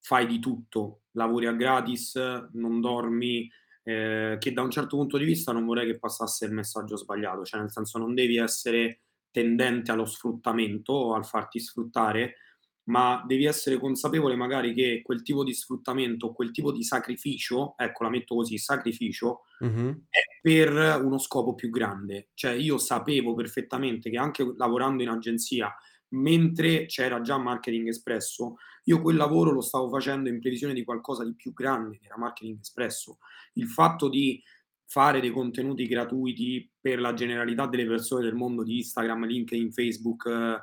fai 0.00 0.26
di 0.26 0.38
tutto, 0.38 1.02
lavori 1.12 1.46
a 1.46 1.52
gratis, 1.52 2.14
non 2.52 2.80
dormi, 2.80 3.50
eh, 3.82 4.38
che 4.40 4.52
da 4.54 4.62
un 4.62 4.70
certo 4.70 4.96
punto 4.96 5.18
di 5.18 5.24
vista 5.24 5.52
non 5.52 5.66
vorrei 5.66 5.86
che 5.86 5.98
passasse 5.98 6.46
il 6.46 6.52
messaggio 6.52 6.96
sbagliato, 6.96 7.44
cioè 7.44 7.60
nel 7.60 7.70
senso 7.70 7.98
non 7.98 8.14
devi 8.14 8.38
essere 8.38 9.02
tendente 9.30 9.92
allo 9.92 10.06
sfruttamento 10.06 10.92
o 10.94 11.14
al 11.14 11.26
farti 11.26 11.60
sfruttare, 11.60 12.36
ma 12.84 13.22
devi 13.26 13.46
essere 13.46 13.78
consapevole 13.78 14.36
magari 14.36 14.74
che 14.74 15.00
quel 15.02 15.22
tipo 15.22 15.42
di 15.42 15.54
sfruttamento, 15.54 16.32
quel 16.32 16.50
tipo 16.50 16.72
di 16.72 16.82
sacrificio, 16.82 17.74
ecco 17.76 18.02
la 18.04 18.10
metto 18.10 18.34
così, 18.34 18.58
sacrificio, 18.58 19.44
mm-hmm. 19.64 19.90
è 20.08 20.20
per 20.42 21.02
uno 21.02 21.18
scopo 21.18 21.54
più 21.54 21.70
grande. 21.70 22.30
Cioè 22.34 22.52
io 22.52 22.76
sapevo 22.78 23.34
perfettamente 23.34 24.10
che 24.10 24.18
anche 24.18 24.52
lavorando 24.56 25.02
in 25.02 25.08
agenzia, 25.08 25.74
mentre 26.08 26.86
c'era 26.86 27.20
già 27.22 27.38
Marketing 27.38 27.88
Espresso, 27.88 28.56
io 28.84 29.00
quel 29.00 29.16
lavoro 29.16 29.50
lo 29.50 29.62
stavo 29.62 29.88
facendo 29.88 30.28
in 30.28 30.38
previsione 30.38 30.74
di 30.74 30.84
qualcosa 30.84 31.24
di 31.24 31.34
più 31.34 31.54
grande, 31.54 31.98
che 31.98 32.06
era 32.06 32.18
Marketing 32.18 32.58
Espresso. 32.60 33.18
Il 33.54 33.68
fatto 33.68 34.08
di 34.08 34.42
fare 34.86 35.20
dei 35.20 35.30
contenuti 35.30 35.86
gratuiti 35.86 36.70
per 36.78 37.00
la 37.00 37.14
generalità 37.14 37.66
delle 37.66 37.86
persone 37.86 38.22
del 38.22 38.34
mondo 38.34 38.62
di 38.62 38.76
Instagram, 38.76 39.24
LinkedIn, 39.24 39.72
Facebook, 39.72 40.26
eh, 40.26 40.60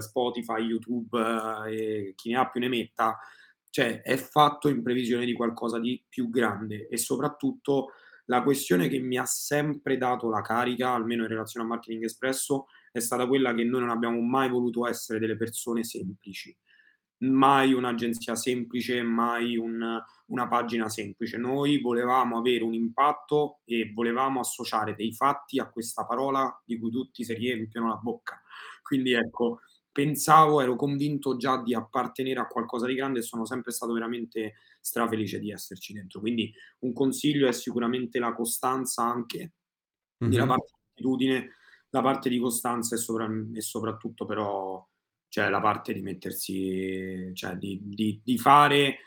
Spotify, 0.00 0.60
YouTube 0.60 1.18
eh, 1.66 2.08
e 2.08 2.12
chi 2.14 2.30
ne 2.30 2.38
ha 2.38 2.48
più 2.48 2.60
ne 2.60 2.68
metta, 2.68 3.18
cioè 3.70 4.02
è 4.02 4.16
fatto 4.16 4.68
in 4.68 4.82
previsione 4.82 5.24
di 5.24 5.32
qualcosa 5.32 5.78
di 5.78 6.02
più 6.08 6.30
grande 6.30 6.88
e 6.88 6.96
soprattutto 6.96 7.92
la 8.26 8.42
questione 8.42 8.88
che 8.88 8.98
mi 8.98 9.18
ha 9.18 9.24
sempre 9.24 9.96
dato 9.96 10.28
la 10.28 10.40
carica, 10.40 10.90
almeno 10.90 11.22
in 11.22 11.28
relazione 11.28 11.64
a 11.64 11.68
Marketing 11.68 12.04
Espresso, 12.04 12.66
è 12.90 12.98
stata 12.98 13.26
quella 13.26 13.54
che 13.54 13.62
noi 13.62 13.80
non 13.80 13.90
abbiamo 13.90 14.20
mai 14.20 14.48
voluto 14.48 14.86
essere 14.86 15.18
delle 15.18 15.36
persone 15.36 15.84
semplici 15.84 16.56
mai 17.18 17.72
un'agenzia 17.72 18.34
semplice, 18.34 19.02
mai 19.02 19.56
un, 19.56 19.98
una 20.26 20.48
pagina 20.48 20.88
semplice. 20.88 21.38
Noi 21.38 21.80
volevamo 21.80 22.36
avere 22.36 22.64
un 22.64 22.74
impatto 22.74 23.60
e 23.64 23.90
volevamo 23.94 24.40
associare 24.40 24.94
dei 24.94 25.14
fatti 25.14 25.58
a 25.58 25.70
questa 25.70 26.04
parola 26.04 26.60
di 26.64 26.78
cui 26.78 26.90
tutti 26.90 27.24
si 27.24 27.32
riempiono 27.34 27.88
la 27.88 27.96
bocca. 27.96 28.40
Quindi 28.86 29.12
ecco, 29.12 29.60
pensavo, 29.90 30.60
ero 30.60 30.76
convinto 30.76 31.36
già 31.36 31.60
di 31.62 31.74
appartenere 31.74 32.38
a 32.40 32.46
qualcosa 32.46 32.86
di 32.86 32.94
grande 32.94 33.18
e 33.18 33.22
sono 33.22 33.44
sempre 33.44 33.72
stato 33.72 33.92
veramente 33.92 34.54
strafelice 34.80 35.38
di 35.40 35.50
esserci 35.50 35.92
dentro. 35.92 36.20
Quindi 36.20 36.52
un 36.80 36.92
consiglio 36.92 37.48
è 37.48 37.52
sicuramente 37.52 38.18
la 38.18 38.32
costanza 38.32 39.02
anche 39.02 39.54
mm-hmm. 40.22 40.32
della 40.32 40.46
parte 40.46 40.70
di 40.72 40.90
attitudine, 40.92 41.50
la 41.90 42.02
parte 42.02 42.28
di 42.28 42.38
costanza 42.38 42.94
e, 42.94 42.98
sopra, 42.98 43.28
e 43.52 43.60
soprattutto 43.60 44.24
però 44.24 44.86
cioè 45.28 45.48
la 45.48 45.60
parte 45.60 45.92
di 45.92 46.02
mettersi, 46.02 47.30
cioè 47.34 47.56
di, 47.56 47.80
di, 47.82 48.20
di 48.22 48.38
fare 48.38 48.98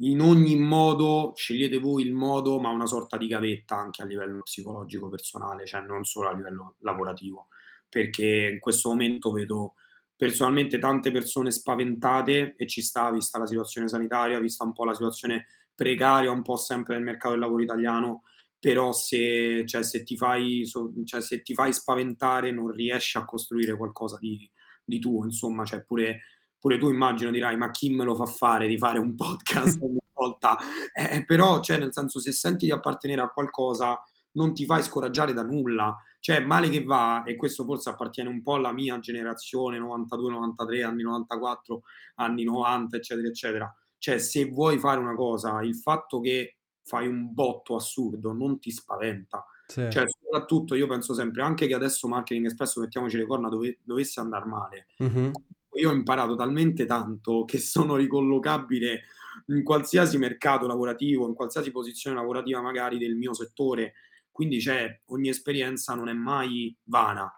in 0.00 0.20
ogni 0.20 0.56
modo, 0.56 1.32
scegliete 1.34 1.78
voi 1.78 2.04
il 2.04 2.14
modo, 2.14 2.60
ma 2.60 2.68
una 2.68 2.86
sorta 2.86 3.16
di 3.16 3.26
gavetta 3.26 3.76
anche 3.76 4.02
a 4.02 4.04
livello 4.04 4.42
psicologico 4.42 5.08
personale, 5.08 5.66
cioè 5.66 5.80
non 5.80 6.04
solo 6.04 6.28
a 6.28 6.34
livello 6.34 6.76
lavorativo, 6.78 7.48
perché 7.88 8.50
in 8.52 8.60
questo 8.60 8.90
momento 8.90 9.30
vedo 9.30 9.74
personalmente 10.16 10.78
tante 10.78 11.12
persone 11.12 11.50
spaventate 11.50 12.54
e 12.56 12.66
ci 12.66 12.82
sta, 12.82 13.10
vista 13.10 13.38
la 13.38 13.46
situazione 13.46 13.88
sanitaria, 13.88 14.40
vista 14.40 14.64
un 14.64 14.72
po' 14.72 14.84
la 14.84 14.94
situazione 14.94 15.46
precaria 15.74 16.32
un 16.32 16.42
po' 16.42 16.56
sempre 16.56 16.94
nel 16.94 17.04
mercato 17.04 17.30
del 17.30 17.38
lavoro 17.38 17.62
italiano, 17.62 18.24
però 18.58 18.92
se, 18.92 19.64
cioè, 19.64 19.84
se, 19.84 20.02
ti, 20.02 20.16
fai, 20.16 20.68
cioè, 21.04 21.20
se 21.20 21.42
ti 21.42 21.54
fai 21.54 21.72
spaventare 21.72 22.50
non 22.50 22.72
riesci 22.72 23.16
a 23.16 23.24
costruire 23.24 23.76
qualcosa 23.76 24.18
di, 24.18 24.50
di 24.84 24.98
tuo, 24.98 25.24
insomma, 25.24 25.64
cioè 25.64 25.84
pure, 25.84 26.22
pure 26.58 26.78
tu 26.78 26.90
immagino 26.90 27.30
dirai 27.30 27.56
ma 27.56 27.70
chi 27.70 27.90
me 27.90 28.02
lo 28.02 28.16
fa 28.16 28.26
fare 28.26 28.66
di 28.66 28.76
fare 28.76 28.98
un 28.98 29.14
podcast 29.16 29.80
ogni 29.80 29.98
volta? 30.12 30.58
Eh, 30.92 31.24
però, 31.24 31.60
cioè, 31.60 31.78
nel 31.78 31.92
senso, 31.92 32.18
se 32.18 32.32
senti 32.32 32.64
di 32.64 32.72
appartenere 32.72 33.20
a 33.20 33.28
qualcosa, 33.28 34.02
non 34.32 34.54
ti 34.54 34.64
fai 34.64 34.82
scoraggiare 34.82 35.32
da 35.32 35.42
nulla. 35.42 35.96
Cioè, 36.20 36.40
male 36.40 36.68
che 36.68 36.82
va, 36.82 37.22
e 37.24 37.36
questo 37.36 37.64
forse 37.64 37.90
appartiene 37.90 38.28
un 38.28 38.42
po' 38.42 38.54
alla 38.54 38.72
mia 38.72 38.98
generazione, 38.98 39.78
92, 39.78 40.30
93, 40.30 40.82
anni 40.82 41.02
94, 41.02 41.82
anni 42.16 42.44
90, 42.44 42.96
eccetera, 42.96 43.28
eccetera. 43.28 43.76
Cioè, 43.98 44.18
se 44.18 44.46
vuoi 44.46 44.78
fare 44.78 45.00
una 45.00 45.14
cosa, 45.14 45.60
il 45.62 45.76
fatto 45.76 46.20
che 46.20 46.56
fai 46.82 47.06
un 47.06 47.32
botto 47.32 47.76
assurdo 47.76 48.32
non 48.32 48.58
ti 48.58 48.70
spaventa 48.70 49.44
sì. 49.68 49.86
Cioè, 49.90 50.04
soprattutto 50.08 50.74
io 50.74 50.86
penso 50.86 51.12
sempre, 51.12 51.42
anche 51.42 51.66
che 51.66 51.74
adesso 51.74 52.08
Marketing 52.08 52.46
Espresso, 52.46 52.80
mettiamoci 52.80 53.18
le 53.18 53.26
corna, 53.26 53.50
dove, 53.50 53.78
dovesse 53.82 54.18
andare 54.18 54.46
male, 54.46 54.86
mm-hmm. 55.02 55.30
io 55.74 55.90
ho 55.90 55.92
imparato 55.92 56.34
talmente 56.36 56.86
tanto 56.86 57.44
che 57.44 57.58
sono 57.58 57.94
ricollocabile 57.96 59.02
in 59.48 59.62
qualsiasi 59.62 60.16
mercato 60.16 60.66
lavorativo, 60.66 61.28
in 61.28 61.34
qualsiasi 61.34 61.70
posizione 61.70 62.16
lavorativa 62.16 62.62
magari 62.62 62.96
del 62.96 63.14
mio 63.14 63.34
settore, 63.34 63.92
quindi 64.38 64.58
c'è, 64.58 65.00
ogni 65.06 65.30
esperienza 65.30 65.94
non 65.94 66.08
è 66.08 66.12
mai 66.12 66.72
vana. 66.84 67.28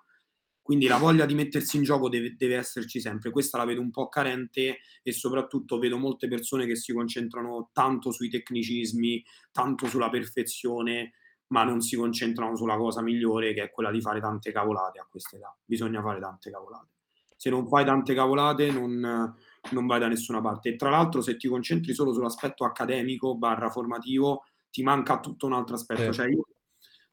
Quindi 0.61 0.87
la 0.87 0.99
voglia 0.99 1.25
di 1.25 1.33
mettersi 1.33 1.79
in 1.79 1.83
gioco 1.83 2.11
deve, 2.11 2.35
deve, 2.37 2.57
esserci 2.57 3.01
sempre. 3.01 3.31
Questa 3.31 3.57
la 3.57 3.65
vedo 3.65 3.81
un 3.81 3.91
po' 3.91 4.11
carente 4.11 4.81
e 5.03 5.13
soprattutto 5.13 5.79
vedo 5.79 5.97
molte 5.97 6.29
persone 6.29 6.67
che 6.67 6.77
si 6.77 6.93
concentrano 6.93 7.71
tanto 7.73 8.13
sui 8.13 8.29
tecnicismi, 8.29 9.25
tanto 9.51 9.87
sulla 9.87 10.11
perfezione 10.11 11.15
ma 11.47 11.65
non 11.65 11.81
si 11.81 11.97
concentrano 11.97 12.55
sulla 12.55 12.77
cosa 12.77 13.01
migliore 13.01 13.55
che 13.55 13.63
è 13.63 13.71
quella 13.71 13.91
di 13.91 14.03
fare 14.03 14.21
tante 14.21 14.53
cavolate 14.53 14.99
a 14.99 15.09
questa 15.11 15.39
età. 15.39 15.57
Bisogna 15.65 16.03
fare 16.03 16.21
tante 16.21 16.51
cavolate. 16.51 16.89
Se 17.35 17.49
non 17.49 17.67
fai 17.67 17.87
tante 17.87 18.13
cavolate 18.13 18.71
non, 18.71 19.35
non 19.71 19.87
vai 19.87 19.99
da 19.99 20.07
nessuna 20.07 20.43
parte. 20.43 20.69
E 20.69 20.77
tra 20.77 20.91
l'altro 20.91 21.23
se 21.23 21.39
ti 21.39 21.49
concentri 21.49 21.95
solo 21.95 22.13
sull'aspetto 22.13 22.63
accademico 22.67 23.39
barra 23.39 23.71
formativo 23.71 24.43
ti 24.69 24.83
manca 24.83 25.19
tutto 25.19 25.47
un 25.47 25.55
altro 25.55 25.77
aspetto. 25.77 26.03
Eh. 26.03 26.13
Cioè 26.13 26.29
io, 26.29 26.45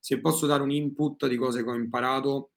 se 0.08 0.22
posso 0.22 0.46
dare 0.46 0.64
un 0.64 0.72
input 0.72 1.28
di 1.28 1.36
cose 1.36 1.66
che 1.66 1.70
ho 1.70 1.76
imparato, 1.76 2.52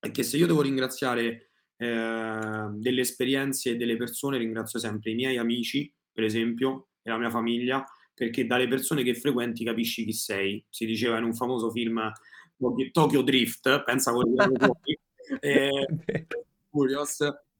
è 0.00 0.10
che 0.10 0.22
se 0.22 0.38
io 0.38 0.46
devo 0.46 0.62
ringraziare 0.62 1.50
eh, 1.76 2.68
delle 2.72 3.00
esperienze 3.02 3.72
e 3.72 3.76
delle 3.76 3.98
persone, 3.98 4.38
ringrazio 4.38 4.78
sempre 4.78 5.10
i 5.10 5.14
miei 5.14 5.36
amici, 5.36 5.92
per 6.10 6.24
esempio, 6.24 6.88
e 7.02 7.10
la 7.10 7.18
mia 7.18 7.28
famiglia, 7.28 7.84
perché 8.14 8.46
dalle 8.46 8.66
persone 8.66 9.02
che 9.02 9.14
frequenti 9.14 9.62
capisci 9.62 10.06
chi 10.06 10.14
sei. 10.14 10.64
Si 10.70 10.86
diceva 10.86 11.18
in 11.18 11.24
un 11.24 11.34
famoso 11.34 11.70
film 11.70 12.00
Tokyo 12.92 13.20
Drift, 13.20 13.84
pensa 13.84 14.14
quello 14.14 14.34
fuori, 14.56 14.98
eh, 15.40 15.86
Curious, 16.70 17.18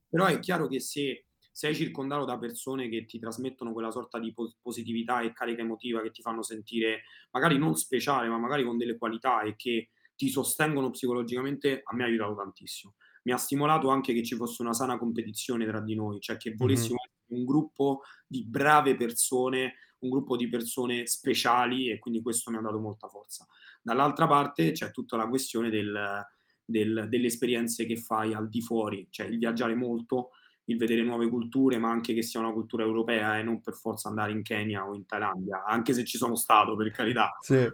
però 0.08 0.24
è 0.24 0.38
chiaro 0.38 0.66
che 0.66 0.80
se 0.80 1.26
sei 1.56 1.74
circondato 1.74 2.26
da 2.26 2.36
persone 2.36 2.90
che 2.90 3.06
ti 3.06 3.18
trasmettono 3.18 3.72
quella 3.72 3.90
sorta 3.90 4.18
di 4.18 4.34
positività 4.60 5.22
e 5.22 5.32
carica 5.32 5.62
emotiva 5.62 6.02
che 6.02 6.10
ti 6.10 6.20
fanno 6.20 6.42
sentire 6.42 7.04
magari 7.30 7.56
non 7.56 7.74
speciale, 7.76 8.28
ma 8.28 8.36
magari 8.36 8.62
con 8.62 8.76
delle 8.76 8.98
qualità 8.98 9.40
e 9.40 9.56
che 9.56 9.88
ti 10.14 10.28
sostengono 10.28 10.90
psicologicamente, 10.90 11.80
a 11.82 11.94
me 11.94 12.02
ha 12.02 12.06
aiutato 12.08 12.34
tantissimo. 12.34 12.96
Mi 13.22 13.32
ha 13.32 13.38
stimolato 13.38 13.88
anche 13.88 14.12
che 14.12 14.22
ci 14.22 14.36
fosse 14.36 14.60
una 14.60 14.74
sana 14.74 14.98
competizione 14.98 15.64
tra 15.64 15.80
di 15.80 15.94
noi, 15.94 16.20
cioè 16.20 16.36
che 16.36 16.52
volessimo 16.54 16.98
mm-hmm. 17.30 17.40
un 17.40 17.46
gruppo 17.46 18.02
di 18.26 18.44
brave 18.44 18.94
persone 18.94 19.76
un 20.00 20.10
gruppo 20.10 20.36
di 20.36 20.46
persone 20.50 21.06
speciali 21.06 21.90
e 21.90 21.98
quindi 21.98 22.20
questo 22.20 22.50
mi 22.50 22.58
ha 22.58 22.60
dato 22.60 22.78
molta 22.78 23.08
forza. 23.08 23.46
Dall'altra 23.80 24.26
parte 24.26 24.72
c'è 24.72 24.90
tutta 24.90 25.16
la 25.16 25.26
questione 25.26 25.70
del, 25.70 26.22
del, 26.62 27.06
delle 27.08 27.26
esperienze 27.26 27.86
che 27.86 27.96
fai 27.96 28.34
al 28.34 28.50
di 28.50 28.60
fuori, 28.60 29.06
cioè 29.08 29.26
il 29.26 29.38
viaggiare 29.38 29.74
molto, 29.74 30.32
il 30.66 30.78
vedere 30.78 31.02
nuove 31.02 31.28
culture, 31.28 31.78
ma 31.78 31.90
anche 31.90 32.14
che 32.14 32.22
sia 32.22 32.40
una 32.40 32.52
cultura 32.52 32.84
europea 32.84 33.38
e 33.38 33.42
non 33.42 33.60
per 33.60 33.74
forza 33.74 34.08
andare 34.08 34.32
in 34.32 34.42
Kenya 34.42 34.88
o 34.88 34.94
in 34.94 35.06
Thailandia, 35.06 35.64
anche 35.64 35.92
se 35.92 36.04
ci 36.04 36.16
sono 36.16 36.36
stato 36.36 36.76
per 36.76 36.90
carità. 36.90 37.36
Sì. 37.40 37.68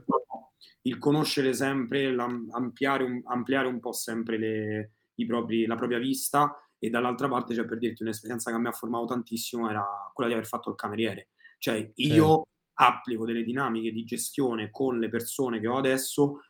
il 0.84 0.98
conoscere 0.98 1.52
sempre, 1.52 2.14
ampliare 2.50 3.04
un, 3.04 3.20
ampliare 3.24 3.68
un 3.68 3.78
po' 3.78 3.92
sempre 3.92 4.36
le, 4.36 4.92
propri, 5.26 5.64
la 5.66 5.76
propria 5.76 5.98
vista 5.98 6.56
e 6.78 6.90
dall'altra 6.90 7.28
parte, 7.28 7.54
cioè 7.54 7.64
per 7.64 7.78
dirti 7.78 8.02
un'esperienza 8.02 8.50
che 8.50 8.56
a 8.56 8.60
me 8.60 8.68
ha 8.68 8.72
formato 8.72 9.06
tantissimo 9.06 9.70
era 9.70 9.84
quella 10.12 10.28
di 10.28 10.36
aver 10.36 10.48
fatto 10.48 10.70
il 10.70 10.76
cameriere. 10.76 11.28
Cioè 11.58 11.92
io 11.94 12.42
sì. 12.42 12.50
applico 12.74 13.24
delle 13.24 13.44
dinamiche 13.44 13.92
di 13.92 14.04
gestione 14.04 14.70
con 14.70 14.98
le 14.98 15.08
persone 15.08 15.60
che 15.60 15.68
ho 15.68 15.76
adesso 15.76 16.40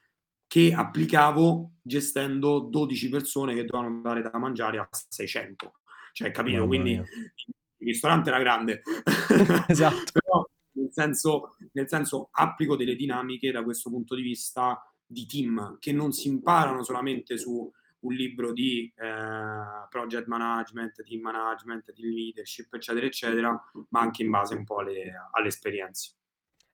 che 0.47 0.73
applicavo 0.75 1.77
gestendo 1.83 2.61
12 2.61 3.09
persone 3.09 3.55
che 3.55 3.65
dovevano 3.65 4.01
dare 4.01 4.23
da 4.23 4.37
mangiare 4.39 4.79
a 4.79 4.89
600. 4.91 5.81
Cioè, 6.13 6.31
capito? 6.31 6.59
Mamma 6.59 6.69
Quindi 6.69 6.91
mia. 6.91 7.01
il 7.03 7.87
ristorante 7.87 8.29
era 8.29 8.39
grande. 8.39 8.83
esatto. 9.69 10.13
Però 10.13 10.47
nel 10.73 10.93
senso, 10.93 11.57
nel 11.73 11.89
senso 11.89 12.29
applico 12.33 12.77
delle 12.77 12.95
dinamiche 12.95 13.51
da 13.51 13.63
questo 13.63 13.91
punto 13.91 14.15
di 14.15 14.23
vista 14.23 14.81
di 15.05 15.27
team 15.27 15.77
che 15.79 15.93
non 15.93 16.13
si 16.13 16.29
imparano 16.29 16.83
solamente 16.83 17.37
su 17.37 17.71
un 18.01 18.15
libro 18.15 18.53
di 18.53 18.93
eh, 18.97 19.87
project 19.89 20.27
management, 20.27 21.03
team 21.05 21.21
management, 21.21 21.93
team 21.93 22.13
leadership, 22.13 22.73
eccetera, 22.75 23.07
eccetera, 23.07 23.71
ma 23.91 24.01
anche 24.01 24.23
in 24.23 24.31
base 24.31 24.55
un 24.55 24.65
po' 24.65 24.79
alle, 24.79 25.13
alle 25.33 25.49
esperienze. 25.49 26.15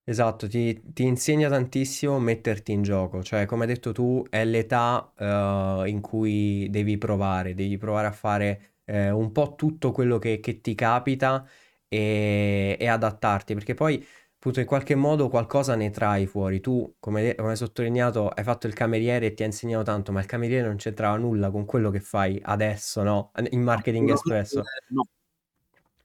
Esatto, 0.04 0.48
ti, 0.48 0.80
ti, 0.94 1.02
insegna 1.02 1.50
tantissimo 1.50 2.18
metterti 2.18 2.72
in 2.72 2.82
gioco, 2.82 3.22
cioè 3.22 3.44
come 3.44 3.66
hai 3.66 3.74
detto 3.74 3.92
tu 3.92 4.24
è 4.30 4.42
l'età 4.42 5.12
uh, 5.14 5.84
in 5.84 6.00
cui 6.00 6.66
devi 6.70 6.96
provare, 6.96 7.52
devi 7.52 7.76
provare 7.76 8.06
a 8.06 8.12
fare 8.12 8.77
uh, 8.88 9.16
un 9.16 9.30
po' 9.32 9.54
tutto 9.54 9.92
quello 9.92 10.18
che, 10.18 10.40
che 10.40 10.60
ti 10.60 10.74
capita 10.74 11.46
e, 11.88 12.76
e 12.78 12.86
adattarti, 12.88 13.54
perché 13.54 13.74
poi 13.74 14.04
appunto 14.34 14.60
in 14.60 14.66
qualche 14.66 14.94
modo 14.94 15.28
qualcosa 15.28 15.74
ne 15.74 15.90
trai 15.90 16.26
fuori. 16.26 16.60
Tu, 16.60 16.96
come, 16.98 17.34
come 17.34 17.50
hai 17.50 17.56
sottolineato, 17.56 18.28
hai 18.28 18.44
fatto 18.44 18.66
il 18.66 18.72
cameriere 18.72 19.26
e 19.26 19.34
ti 19.34 19.42
ha 19.42 19.46
insegnato 19.46 19.84
tanto, 19.84 20.12
ma 20.12 20.20
il 20.20 20.26
cameriere 20.26 20.66
non 20.66 20.76
c'entrava 20.76 21.16
nulla 21.16 21.50
con 21.50 21.64
quello 21.64 21.90
che 21.90 22.00
fai 22.00 22.40
adesso, 22.42 23.02
no? 23.02 23.32
In 23.50 23.62
marketing 23.62 24.10
espresso. 24.10 24.62
No. 24.88 25.06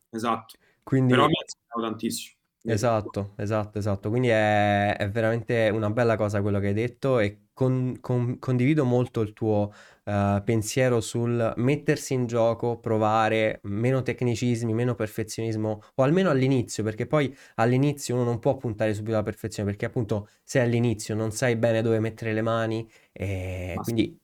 Esatto. 0.09 0.55
Quindi... 0.83 1.13
Però 1.13 1.27
mi 1.27 1.33
ha 1.33 1.43
insegnato 1.43 1.89
tantissimo. 1.89 2.35
Esatto, 2.65 3.33
esatto, 3.37 3.77
esatto. 3.77 4.09
Quindi 4.09 4.29
è, 4.29 4.95
è 4.95 5.09
veramente 5.09 5.69
una 5.69 5.89
bella 5.89 6.15
cosa 6.15 6.41
quello 6.41 6.59
che 6.59 6.67
hai 6.67 6.73
detto 6.73 7.19
e 7.19 7.42
con- 7.53 7.97
con- 8.01 8.39
condivido 8.39 8.83
molto 8.83 9.21
il 9.21 9.33
tuo 9.33 9.71
eh, 10.05 10.41
pensiero 10.43 10.99
sul 11.01 11.53
mettersi 11.57 12.13
in 12.13 12.25
gioco, 12.25 12.79
provare, 12.79 13.59
meno 13.63 14.01
tecnicismi, 14.01 14.73
meno 14.73 14.95
perfezionismo, 14.95 15.81
o 15.95 16.03
almeno 16.03 16.29
all'inizio, 16.29 16.83
perché 16.83 17.05
poi 17.07 17.35
all'inizio 17.55 18.15
uno 18.15 18.23
non 18.23 18.39
può 18.39 18.57
puntare 18.57 18.93
subito 18.93 19.15
alla 19.15 19.23
perfezione, 19.23 19.69
perché 19.69 19.85
appunto 19.85 20.29
sei 20.43 20.63
all'inizio, 20.63 21.15
non 21.15 21.31
sai 21.31 21.55
bene 21.55 21.81
dove 21.81 21.99
mettere 21.99 22.33
le 22.33 22.41
mani, 22.41 22.89
e 23.11 23.73
Ma 23.75 23.81
quindi... 23.81 24.19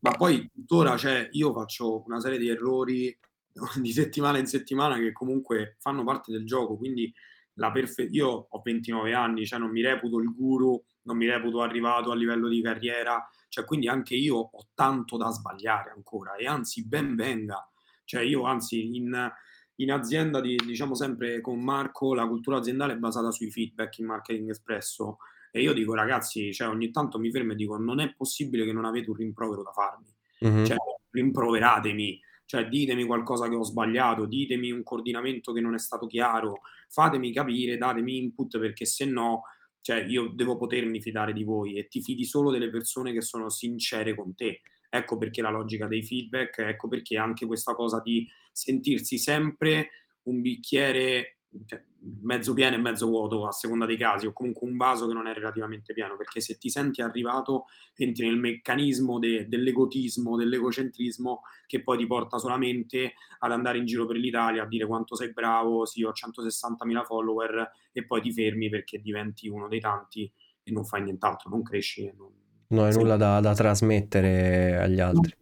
Ma 0.00 0.12
poi 0.12 0.48
tuttora, 0.52 0.96
cioè, 0.96 1.28
io 1.32 1.52
faccio 1.52 2.04
una 2.06 2.20
serie 2.20 2.38
di 2.38 2.48
errori 2.48 3.16
di 3.80 3.92
settimana 3.92 4.38
in 4.38 4.46
settimana 4.46 4.96
che 4.96 5.12
comunque 5.12 5.76
fanno 5.80 6.04
parte 6.04 6.30
del 6.32 6.44
gioco, 6.44 6.76
quindi 6.76 7.12
la 7.54 7.72
perfe- 7.72 8.08
io 8.10 8.46
ho 8.48 8.60
29 8.62 9.12
anni, 9.14 9.46
cioè 9.46 9.58
non 9.58 9.70
mi 9.70 9.82
reputo 9.82 10.18
il 10.18 10.32
guru, 10.32 10.82
non 11.08 11.16
mi 11.16 11.26
reputo 11.26 11.62
arrivato 11.62 12.10
a 12.10 12.14
livello 12.14 12.48
di 12.48 12.60
carriera, 12.60 13.26
cioè 13.48 13.64
quindi 13.64 13.88
anche 13.88 14.14
io 14.14 14.36
ho 14.36 14.66
tanto 14.74 15.16
da 15.16 15.30
sbagliare 15.30 15.90
ancora 15.90 16.34
e 16.36 16.46
anzi 16.46 16.86
ben 16.86 17.16
venga, 17.16 17.66
cioè 18.04 18.20
io 18.20 18.44
anzi 18.44 18.94
in, 18.94 19.32
in 19.76 19.90
azienda 19.90 20.40
di, 20.40 20.54
diciamo 20.56 20.94
sempre 20.94 21.40
con 21.40 21.58
Marco 21.60 22.14
la 22.14 22.28
cultura 22.28 22.58
aziendale 22.58 22.92
è 22.92 22.96
basata 22.96 23.30
sui 23.30 23.50
feedback 23.50 23.98
in 23.98 24.06
marketing 24.06 24.50
espresso. 24.50 25.16
E 25.50 25.62
io 25.62 25.72
dico 25.72 25.94
ragazzi, 25.94 26.52
cioè 26.52 26.68
ogni 26.68 26.90
tanto 26.90 27.18
mi 27.18 27.30
fermo 27.30 27.52
e 27.52 27.54
dico 27.56 27.78
non 27.78 28.00
è 28.00 28.12
possibile 28.14 28.66
che 28.66 28.72
non 28.72 28.84
avete 28.84 29.08
un 29.08 29.16
rimprovero 29.16 29.62
da 29.62 29.72
farmi, 29.72 30.14
mm-hmm. 30.44 30.64
cioè 30.66 30.76
rimproveratemi, 31.10 32.20
cioè 32.44 32.68
ditemi 32.68 33.04
qualcosa 33.04 33.48
che 33.48 33.54
ho 33.54 33.62
sbagliato, 33.62 34.26
ditemi 34.26 34.70
un 34.70 34.82
coordinamento 34.82 35.52
che 35.52 35.62
non 35.62 35.72
è 35.72 35.78
stato 35.78 36.06
chiaro, 36.06 36.60
fatemi 36.90 37.32
capire, 37.32 37.78
datemi 37.78 38.18
input 38.18 38.58
perché 38.58 38.84
se 38.84 39.06
no, 39.06 39.44
cioè 39.80 40.04
io 40.04 40.28
devo 40.34 40.56
potermi 40.56 41.00
fidare 41.00 41.32
di 41.32 41.44
voi 41.44 41.76
e 41.76 41.88
ti 41.88 42.02
fidi 42.02 42.24
solo 42.24 42.50
delle 42.50 42.70
persone 42.70 43.12
che 43.12 43.22
sono 43.22 43.48
sincere 43.50 44.14
con 44.14 44.34
te. 44.34 44.60
Ecco 44.90 45.18
perché 45.18 45.42
la 45.42 45.50
logica 45.50 45.86
dei 45.86 46.02
feedback, 46.02 46.58
ecco 46.58 46.88
perché 46.88 47.16
anche 47.16 47.46
questa 47.46 47.74
cosa 47.74 48.00
di 48.02 48.26
sentirsi 48.52 49.18
sempre 49.18 49.90
un 50.22 50.40
bicchiere 50.40 51.37
cioè, 51.64 51.82
mezzo 52.20 52.52
pieno 52.52 52.76
e 52.76 52.78
mezzo 52.78 53.06
vuoto 53.06 53.46
a 53.46 53.52
seconda 53.52 53.86
dei 53.86 53.96
casi, 53.96 54.26
o 54.26 54.32
comunque 54.32 54.68
un 54.68 54.76
vaso 54.76 55.06
che 55.06 55.14
non 55.14 55.26
è 55.26 55.32
relativamente 55.32 55.92
pieno, 55.92 56.16
perché 56.16 56.40
se 56.40 56.58
ti 56.58 56.68
senti 56.68 57.00
arrivato 57.00 57.64
entri 57.96 58.26
nel 58.26 58.38
meccanismo 58.38 59.18
de- 59.18 59.48
dell'egotismo, 59.48 60.36
dell'egocentrismo 60.36 61.42
che 61.66 61.82
poi 61.82 61.98
ti 61.98 62.06
porta 62.06 62.38
solamente 62.38 63.14
ad 63.38 63.52
andare 63.52 63.78
in 63.78 63.86
giro 63.86 64.06
per 64.06 64.16
l'Italia 64.16 64.62
a 64.62 64.66
dire 64.66 64.86
quanto 64.86 65.14
sei 65.16 65.32
bravo, 65.32 65.86
sì 65.86 66.02
ho 66.02 66.12
160.000 66.12 67.04
follower 67.04 67.70
e 67.92 68.04
poi 68.04 68.20
ti 68.20 68.32
fermi 68.32 68.68
perché 68.68 69.00
diventi 69.00 69.48
uno 69.48 69.68
dei 69.68 69.80
tanti 69.80 70.30
e 70.62 70.70
non 70.70 70.84
fai 70.84 71.02
nient'altro, 71.02 71.50
non 71.50 71.62
cresci. 71.62 72.12
Non, 72.16 72.30
non 72.68 72.84
hai 72.84 72.92
nulla 72.94 73.16
da, 73.16 73.40
da, 73.40 73.54
trasmettere 73.54 74.76
agli 74.76 75.00
altri. 75.00 75.34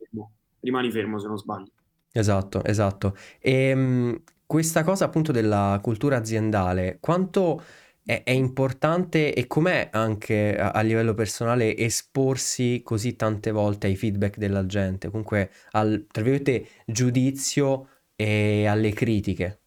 Rimani 0.61 0.91
fermo 0.91 1.19
se 1.19 1.27
non 1.27 1.37
sbagli. 1.37 1.71
Esatto, 2.13 2.65
esatto. 2.65 3.15
E 3.39 3.53
ehm, 3.53 4.23
questa 4.47 4.85
cosa 4.85 5.07
appunto 5.07 5.33
della 5.33 5.79
cultura 5.83 6.17
aziendale, 6.17 6.99
quanto 7.01 7.63
è, 8.05 8.23
è 8.23 8.31
importante 8.31 9.35
e 9.35 9.47
com'è 9.49 9.91
anche 9.93 10.57
a, 10.57 10.71
a, 10.71 10.81
livello 10.83 11.13
personale 11.15 11.77
esporsi 11.77 12.81
così 12.85 13.17
tante 13.17 13.51
volte 13.51 13.89
ai 13.89 13.97
feedback 13.97 14.39
della 14.39 14.65
gente, 14.65 15.09
comunque 15.11 15.51
al, 15.73 16.07
tra 16.11 16.23
virgolette, 16.23 16.69
giudizio 16.87 17.89
e 18.15 18.67
alle 18.67 18.93
critiche? 18.93 19.61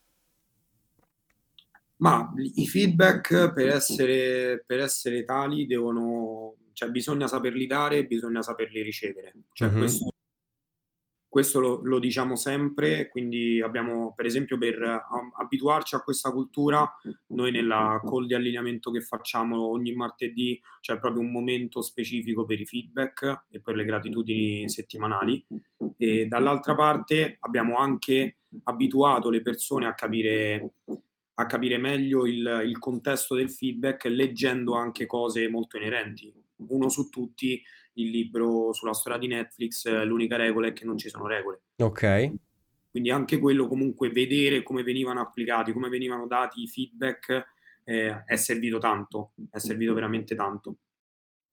Ma 1.98 2.34
i 2.56 2.66
feedback 2.66 3.52
per 3.52 3.68
essere, 3.68 4.64
per 4.66 4.80
essere 4.80 5.26
tali 5.26 5.68
devono, 5.68 6.56
cioè 6.72 6.90
bisogna 6.90 7.28
saperli 7.28 7.68
dare 7.68 7.98
e 7.98 8.06
bisogna 8.06 8.42
saperli 8.42 8.82
ricevere. 8.82 9.34
Cioè 9.52 9.68
mm-hmm. 9.68 9.78
questo 9.78 10.14
questo 11.30 11.60
lo, 11.60 11.80
lo, 11.84 12.00
diciamo 12.00 12.36
sempre, 12.36 13.08
quindi 13.08 13.62
abbiamo 13.62 14.14
per 14.16 14.26
esempio 14.26 14.58
per 14.58 14.82
um, 14.82 15.32
abituarci 15.38 15.94
a 15.94 16.02
questa 16.02 16.32
cultura, 16.32 16.92
noi 17.28 17.52
nella 17.52 18.02
call 18.04 18.26
di 18.26 18.34
allineamento 18.34 18.90
che 18.90 19.02
facciamo 19.02 19.68
ogni 19.68 19.94
martedì 19.94 20.60
c'è 20.82 20.98
proprio 21.00 21.22
un 21.22 21.32
momento 21.32 21.82
specifico 21.82 22.46
per 22.46 22.60
i 22.60 22.66
feedback 22.66 23.46
e 23.52 23.62
per 23.62 23.76
le 23.76 23.86
gratitudini 23.86 24.68
settimanali 24.68 25.46
e 25.98 26.26
dall'altra 26.26 26.74
parte 26.74 27.38
abbiamo 27.42 27.78
anche 27.78 28.40
abituato 28.64 29.30
le 29.30 29.42
persone 29.42 29.86
a 29.86 29.94
capire, 29.94 30.74
a 31.36 31.46
capire 31.46 31.78
meglio 31.78 32.26
il, 32.26 32.64
il 32.66 32.80
contesto 32.80 33.36
del 33.36 33.52
feedback 33.52 34.06
leggendo 34.06 34.74
anche 34.74 35.06
cose 35.06 35.48
molto 35.48 35.78
inerenti. 35.78 36.34
Uno 36.70 36.90
su 36.90 37.10
tutti 37.10 37.62
il 37.94 38.10
libro 38.10 38.74
sulla 38.74 38.94
storia 38.94 39.20
di 39.20 39.28
Netflix, 39.28 39.88
l'unica 40.04 40.36
regola 40.36 40.68
è 40.68 40.74
che 40.74 40.86
non 40.86 40.98
ci 40.98 41.10
sono 41.10 41.28
regole. 41.28 41.62
Ok. 41.78 42.32
Quindi 42.92 43.12
anche 43.12 43.38
quello 43.38 43.68
comunque 43.68 44.10
vedere 44.10 44.64
come 44.64 44.84
venivano 44.84 45.22
applicati, 45.22 45.74
come 45.74 45.90
venivano 45.90 46.26
dati 46.28 46.64
i 46.64 46.68
feedback 46.68 47.46
eh, 47.84 48.24
è 48.26 48.36
servito 48.36 48.78
tanto, 48.78 49.34
è 49.50 49.60
servito 49.60 49.94
veramente 49.94 50.36
tanto. 50.36 50.78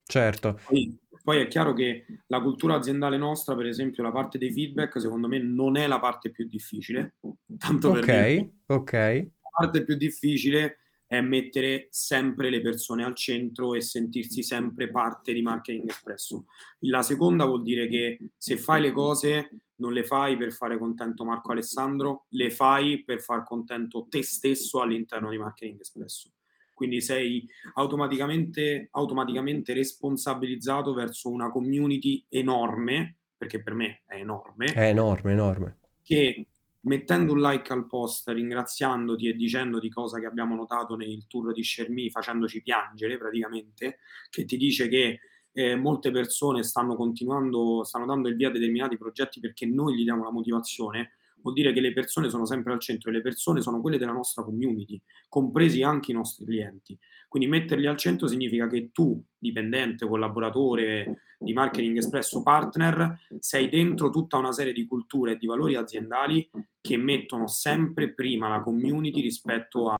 Certo. 0.03 0.59
Poi, 0.65 0.97
poi, 1.21 1.41
è 1.41 1.47
chiaro 1.47 1.73
che 1.73 2.05
la 2.27 2.41
cultura 2.41 2.75
aziendale 2.75 3.17
nostra, 3.17 3.55
per 3.55 3.65
esempio, 3.65 4.03
la 4.03 4.11
parte 4.11 4.37
dei 4.37 4.51
feedback, 4.51 5.01
secondo 5.01 5.27
me 5.27 5.37
non 5.37 5.75
è 5.75 5.85
la 5.85 5.99
parte 5.99 6.31
più 6.31 6.47
difficile. 6.47 7.15
Tanto 7.57 7.91
per 7.91 8.03
ok, 8.03 8.07
me. 8.07 8.51
ok. 8.67 8.91
La 8.93 9.49
parte 9.51 9.83
più 9.83 9.95
difficile 9.95 10.77
è 11.07 11.21
mettere 11.21 11.87
sempre 11.89 12.49
le 12.49 12.61
persone 12.61 13.03
al 13.05 13.15
centro 13.15 13.73
e 13.73 13.81
sentirsi 13.81 14.43
sempre 14.43 14.91
parte 14.91 15.31
di 15.31 15.41
Marketing 15.41 15.89
Espresso. 15.89 16.45
La 16.79 17.01
seconda 17.01 17.45
vuol 17.45 17.63
dire 17.63 17.87
che 17.87 18.19
se 18.37 18.57
fai 18.57 18.81
le 18.81 18.91
cose 18.91 19.61
non 19.75 19.93
le 19.93 20.03
fai 20.03 20.35
per 20.37 20.51
fare 20.51 20.77
contento 20.77 21.23
Marco 21.23 21.51
Alessandro, 21.51 22.25
le 22.29 22.51
fai 22.51 23.03
per 23.03 23.21
far 23.21 23.43
contento 23.43 24.07
te 24.09 24.21
stesso 24.21 24.81
all'interno 24.81 25.29
di 25.29 25.37
Marketing 25.37 25.79
Espresso. 25.79 26.33
Quindi 26.73 27.01
sei 27.01 27.47
automaticamente, 27.75 28.89
automaticamente 28.91 29.73
responsabilizzato 29.73 30.93
verso 30.93 31.29
una 31.29 31.49
community 31.49 32.23
enorme, 32.29 33.17
perché 33.35 33.63
per 33.63 33.73
me 33.73 34.03
è 34.05 34.17
enorme. 34.17 34.73
È 34.73 34.87
enorme, 34.87 35.31
enorme. 35.31 35.77
Che 36.03 36.47
mettendo 36.87 37.33
un 37.33 37.41
like 37.41 37.71
al 37.71 37.85
post, 37.85 38.29
ringraziandoti 38.29 39.27
e 39.27 39.33
dicendoti 39.33 39.89
cosa 39.89 40.19
che 40.19 40.25
abbiamo 40.25 40.55
notato 40.55 40.95
nel 40.95 41.27
tour 41.27 41.53
di 41.53 41.63
Shermy, 41.63 42.09
facendoci 42.09 42.61
piangere 42.61 43.17
praticamente, 43.17 43.99
che 44.29 44.45
ti 44.45 44.57
dice 44.57 44.87
che 44.87 45.19
eh, 45.51 45.75
molte 45.75 46.11
persone 46.11 46.63
stanno 46.63 46.95
continuando, 46.95 47.83
stanno 47.83 48.05
dando 48.05 48.29
il 48.29 48.35
via 48.35 48.49
a 48.49 48.51
determinati 48.51 48.97
progetti 48.97 49.39
perché 49.39 49.65
noi 49.65 49.95
gli 49.95 50.03
diamo 50.03 50.23
la 50.23 50.31
motivazione, 50.31 51.16
vuol 51.41 51.53
dire 51.53 51.73
che 51.73 51.79
le 51.79 51.93
persone 51.93 52.29
sono 52.29 52.45
sempre 52.45 52.73
al 52.73 52.79
centro 52.79 53.09
e 53.09 53.13
le 53.13 53.21
persone 53.21 53.61
sono 53.61 53.81
quelle 53.81 53.97
della 53.97 54.11
nostra 54.11 54.43
community, 54.43 55.01
compresi 55.27 55.83
anche 55.83 56.11
i 56.11 56.15
nostri 56.15 56.45
clienti. 56.45 56.97
Quindi 57.27 57.49
metterli 57.49 57.87
al 57.87 57.97
centro 57.97 58.27
significa 58.27 58.67
che 58.67 58.89
tu, 58.91 59.21
dipendente, 59.37 60.07
collaboratore 60.07 61.23
di 61.37 61.53
Marketing 61.53 61.97
Espresso 61.97 62.41
Partner, 62.41 63.19
sei 63.39 63.69
dentro 63.69 64.09
tutta 64.09 64.37
una 64.37 64.51
serie 64.51 64.73
di 64.73 64.87
culture 64.87 65.33
e 65.33 65.37
di 65.37 65.45
valori 65.45 65.75
aziendali 65.75 66.49
che 66.79 66.97
mettono 66.97 67.47
sempre 67.47 68.13
prima 68.13 68.47
la 68.47 68.61
community 68.61 69.21
rispetto 69.21 69.89
a 69.89 69.97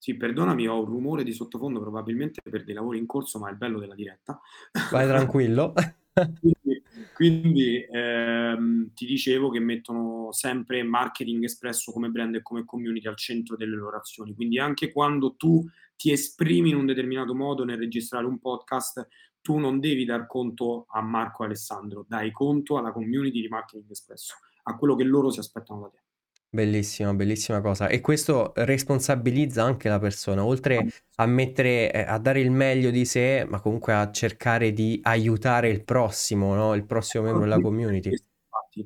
sì, 0.00 0.16
perdonami, 0.16 0.68
ho 0.68 0.80
un 0.80 0.86
rumore 0.86 1.24
di 1.24 1.32
sottofondo 1.32 1.80
probabilmente 1.80 2.40
per 2.48 2.64
dei 2.64 2.72
lavori 2.72 2.98
in 2.98 3.04
corso, 3.04 3.38
ma 3.38 3.48
è 3.48 3.50
il 3.50 3.58
bello 3.58 3.80
della 3.80 3.94
diretta. 3.94 4.40
Vai 4.90 5.06
tranquillo. 5.06 5.74
quindi, 6.40 6.82
quindi 7.14 7.86
ehm, 7.90 8.92
ti 8.94 9.06
dicevo 9.06 9.50
che 9.50 9.60
mettono 9.60 10.32
sempre 10.32 10.82
marketing 10.82 11.44
espresso 11.44 11.92
come 11.92 12.08
brand 12.08 12.34
e 12.36 12.42
come 12.42 12.64
community 12.64 13.06
al 13.08 13.16
centro 13.16 13.56
delle 13.56 13.76
loro 13.76 13.96
azioni. 13.96 14.34
Quindi 14.34 14.58
anche 14.58 14.92
quando 14.92 15.34
tu 15.36 15.64
ti 15.96 16.12
esprimi 16.12 16.70
in 16.70 16.76
un 16.76 16.86
determinato 16.86 17.34
modo 17.34 17.64
nel 17.64 17.78
registrare 17.78 18.26
un 18.26 18.38
podcast, 18.38 19.06
tu 19.40 19.58
non 19.58 19.80
devi 19.80 20.04
dar 20.04 20.26
conto 20.26 20.86
a 20.90 21.00
Marco 21.00 21.42
e 21.42 21.46
Alessandro, 21.46 22.04
dai 22.06 22.30
conto 22.30 22.76
alla 22.76 22.92
community 22.92 23.40
di 23.40 23.48
marketing 23.48 23.90
espresso, 23.90 24.36
a 24.64 24.76
quello 24.76 24.94
che 24.94 25.04
loro 25.04 25.30
si 25.30 25.38
aspettano 25.38 25.80
da 25.80 25.88
te. 25.88 26.07
Bellissima, 26.50 27.12
bellissima 27.12 27.60
cosa. 27.60 27.88
E 27.88 28.00
questo 28.00 28.52
responsabilizza 28.56 29.62
anche 29.62 29.90
la 29.90 29.98
persona, 29.98 30.42
oltre 30.42 30.88
a 31.16 31.26
mettere, 31.26 31.92
eh, 31.92 32.00
a 32.00 32.18
dare 32.18 32.40
il 32.40 32.50
meglio 32.50 32.90
di 32.90 33.04
sé, 33.04 33.44
ma 33.46 33.60
comunque 33.60 33.92
a 33.92 34.10
cercare 34.10 34.72
di 34.72 34.98
aiutare 35.02 35.68
il 35.68 35.84
prossimo, 35.84 36.54
no? 36.54 36.74
Il 36.74 36.86
prossimo 36.86 37.24
membro 37.24 37.42
della 37.42 37.60
community. 37.60 38.10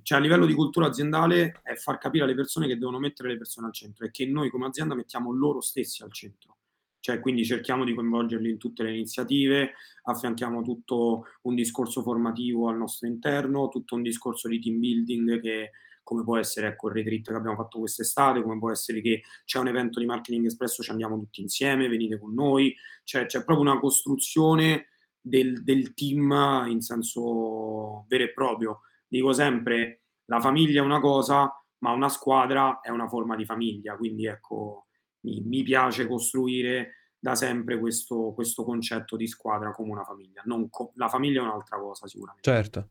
Cioè 0.02 0.18
a 0.18 0.20
livello 0.20 0.46
di 0.46 0.54
cultura 0.54 0.86
aziendale 0.86 1.60
è 1.62 1.74
far 1.74 1.98
capire 1.98 2.24
alle 2.24 2.34
persone 2.34 2.66
che 2.66 2.78
devono 2.78 2.98
mettere 2.98 3.28
le 3.28 3.36
persone 3.36 3.68
al 3.68 3.74
centro 3.74 4.06
e 4.06 4.10
che 4.10 4.26
noi 4.26 4.48
come 4.50 4.66
azienda 4.66 4.94
mettiamo 4.94 5.30
loro 5.32 5.60
stessi 5.60 6.02
al 6.02 6.12
centro. 6.12 6.56
Cioè, 6.98 7.20
quindi 7.20 7.44
cerchiamo 7.44 7.84
di 7.84 7.94
coinvolgerli 7.94 8.48
in 8.48 8.58
tutte 8.58 8.84
le 8.84 8.92
iniziative, 8.92 9.72
affianchiamo 10.04 10.62
tutto 10.62 11.26
un 11.42 11.54
discorso 11.56 12.00
formativo 12.00 12.68
al 12.68 12.76
nostro 12.76 13.08
interno, 13.08 13.68
tutto 13.68 13.96
un 13.96 14.02
discorso 14.02 14.48
di 14.48 14.60
team 14.60 14.78
building 14.78 15.40
che 15.40 15.70
come 16.02 16.24
può 16.24 16.36
essere 16.36 16.68
ecco, 16.68 16.88
il 16.88 16.94
retreat 16.94 17.30
che 17.30 17.34
abbiamo 17.34 17.56
fatto 17.56 17.78
quest'estate, 17.78 18.42
come 18.42 18.58
può 18.58 18.70
essere 18.70 19.00
che 19.00 19.22
c'è 19.44 19.58
un 19.58 19.68
evento 19.68 20.00
di 20.00 20.06
marketing 20.06 20.46
espresso, 20.46 20.82
ci 20.82 20.90
andiamo 20.90 21.18
tutti 21.18 21.40
insieme, 21.40 21.88
venite 21.88 22.18
con 22.18 22.34
noi, 22.34 22.74
cioè, 23.04 23.26
c'è 23.26 23.44
proprio 23.44 23.68
una 23.70 23.78
costruzione 23.78 24.88
del, 25.20 25.62
del 25.62 25.94
team 25.94 26.64
in 26.68 26.80
senso 26.80 28.04
vero 28.08 28.24
e 28.24 28.32
proprio. 28.32 28.80
Dico 29.06 29.32
sempre, 29.32 30.02
la 30.26 30.40
famiglia 30.40 30.82
è 30.82 30.84
una 30.84 31.00
cosa, 31.00 31.50
ma 31.78 31.92
una 31.92 32.08
squadra 32.08 32.80
è 32.80 32.90
una 32.90 33.08
forma 33.08 33.36
di 33.36 33.44
famiglia, 33.44 33.96
quindi 33.96 34.26
ecco, 34.26 34.86
mi, 35.20 35.40
mi 35.44 35.62
piace 35.62 36.06
costruire 36.06 36.94
da 37.18 37.34
sempre 37.36 37.78
questo, 37.78 38.32
questo, 38.34 38.64
concetto 38.64 39.16
di 39.16 39.28
squadra 39.28 39.70
come 39.70 39.92
una 39.92 40.02
famiglia. 40.02 40.42
Co- 40.68 40.92
la 40.96 41.08
famiglia 41.08 41.40
è 41.40 41.44
un'altra 41.44 41.78
cosa 41.78 42.08
sicuramente. 42.08 42.50
Certo. 42.50 42.88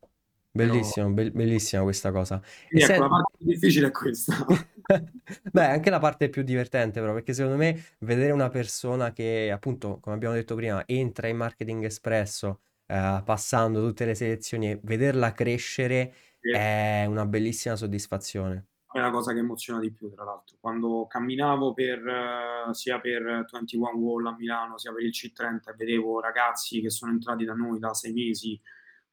Bellissimo, 0.54 1.10
be- 1.12 1.32
bellissima 1.32 1.82
questa 1.84 2.12
cosa. 2.12 2.42
E 2.70 2.80
ecco, 2.80 2.86
se... 2.86 3.00
la 3.00 3.08
parte 3.08 3.38
più 3.38 3.48
difficile 3.48 3.88
è 3.88 3.92
questa. 3.92 4.46
Beh, 5.52 5.66
anche 5.66 5.90
la 5.90 6.00
parte 6.00 6.30
più 6.30 6.44
divertente 6.44 7.00
però, 7.00 7.14
perché 7.14 7.34
secondo 7.34 7.58
me 7.58 7.82
vedere 8.00 8.32
una 8.32 8.50
persona 8.50 9.14
che 9.14 9.50
appunto, 9.50 10.00
come 10.02 10.16
abbiamo 10.16 10.36
detto 10.36 10.56
prima, 10.56 10.84
entra 10.86 11.30
in 11.30 11.38
marketing 11.38 11.86
espresso, 11.86 12.60
eh, 12.86 13.22
passando 13.24 13.80
tutte 13.80 14.04
le 14.06 14.14
selezioni 14.14 14.72
e 14.72 14.80
vederla 14.84 15.32
crescere 15.32 16.14
sì. 16.42 16.52
è 16.52 17.06
una 17.08 17.26
bellissima 17.26 17.78
soddisfazione. 17.78 18.66
È 18.92 19.00
la 19.00 19.10
cosa 19.10 19.32
che 19.32 19.40
emoziona 19.40 19.80
di 19.80 19.94
più, 19.94 20.10
tra 20.10 20.26
l'altro. 20.26 20.58
Quando 20.60 21.08
camminavo 21.08 21.74
per, 21.74 22.04
uh, 22.68 22.74
sia 22.74 23.00
per 23.00 23.46
21 23.50 23.90
Wall 23.96 24.26
a 24.26 24.36
Milano, 24.38 24.78
sia 24.78 24.92
per 24.92 25.04
il 25.04 25.12
C30 25.14 25.70
e 25.70 25.76
vedevo 25.78 26.20
ragazzi 26.20 26.82
che 26.82 26.90
sono 26.90 27.14
entrati 27.14 27.46
da 27.46 27.54
noi 27.54 27.80
da 27.80 27.94
sei 27.94 28.12
mesi 28.12 28.60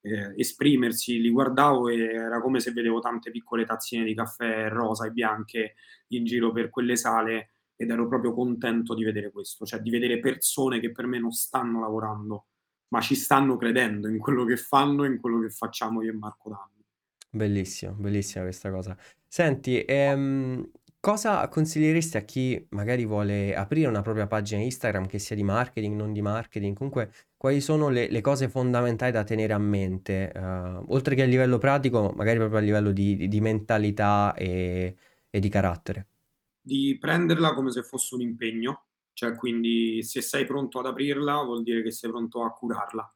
eh, 0.08 0.34
esprimersi, 0.36 1.20
li 1.20 1.30
guardavo 1.30 1.88
e 1.88 1.98
era 1.98 2.40
come 2.40 2.60
se 2.60 2.72
vedevo 2.72 3.00
tante 3.00 3.30
piccole 3.30 3.64
tazzine 3.64 4.04
di 4.04 4.14
caffè 4.14 4.68
rosa 4.68 5.06
e 5.06 5.10
bianche 5.10 5.74
in 6.08 6.24
giro 6.24 6.52
per 6.52 6.70
quelle 6.70 6.96
sale 6.96 7.50
ed 7.76 7.90
ero 7.90 8.08
proprio 8.08 8.32
contento 8.32 8.94
di 8.94 9.04
vedere 9.04 9.30
questo, 9.30 9.64
cioè 9.64 9.80
di 9.80 9.90
vedere 9.90 10.18
persone 10.18 10.80
che 10.80 10.90
per 10.90 11.06
me 11.06 11.18
non 11.18 11.30
stanno 11.30 11.80
lavorando, 11.80 12.46
ma 12.88 13.00
ci 13.00 13.14
stanno 13.14 13.56
credendo 13.56 14.08
in 14.08 14.18
quello 14.18 14.44
che 14.44 14.56
fanno 14.56 15.04
e 15.04 15.08
in 15.08 15.20
quello 15.20 15.40
che 15.40 15.50
facciamo 15.50 16.02
io 16.02 16.10
e 16.10 16.14
Marco 16.14 16.48
Danni. 16.48 16.84
Bellissimo, 17.30 17.92
bellissima 17.92 18.44
questa 18.44 18.70
cosa. 18.70 18.96
Senti, 19.26 19.84
ehm, 19.86 20.68
cosa 21.00 21.46
consiglieresti 21.48 22.16
a 22.16 22.22
chi 22.22 22.66
magari 22.70 23.06
vuole 23.06 23.54
aprire 23.54 23.88
una 23.88 24.02
propria 24.02 24.26
pagina 24.26 24.62
Instagram, 24.62 25.06
che 25.06 25.18
sia 25.18 25.36
di 25.36 25.42
marketing, 25.42 25.96
non 25.96 26.12
di 26.12 26.20
marketing, 26.20 26.76
comunque 26.76 27.12
quali 27.36 27.60
sono 27.60 27.88
le, 27.88 28.10
le 28.10 28.20
cose 28.20 28.48
fondamentali 28.48 29.12
da 29.12 29.24
tenere 29.24 29.52
a 29.52 29.58
mente, 29.58 30.32
uh, 30.34 30.92
oltre 30.92 31.14
che 31.14 31.22
a 31.22 31.26
livello 31.26 31.58
pratico, 31.58 32.12
magari 32.16 32.38
proprio 32.38 32.58
a 32.58 32.62
livello 32.62 32.90
di, 32.90 33.28
di 33.28 33.40
mentalità 33.40 34.34
e, 34.34 34.96
e, 35.30 35.40
di 35.40 35.48
carattere? 35.48 36.08
Di 36.60 36.96
prenderla 37.00 37.54
come 37.54 37.70
se 37.70 37.82
fosse 37.82 38.14
un 38.16 38.22
impegno, 38.22 38.86
cioè 39.12 39.34
quindi 39.36 40.02
se 40.02 40.20
sei 40.20 40.44
pronto 40.46 40.80
ad 40.80 40.86
aprirla 40.86 41.42
vuol 41.42 41.62
dire 41.62 41.82
che 41.82 41.92
sei 41.92 42.10
pronto 42.10 42.42
a 42.42 42.52
curarla. 42.52 43.14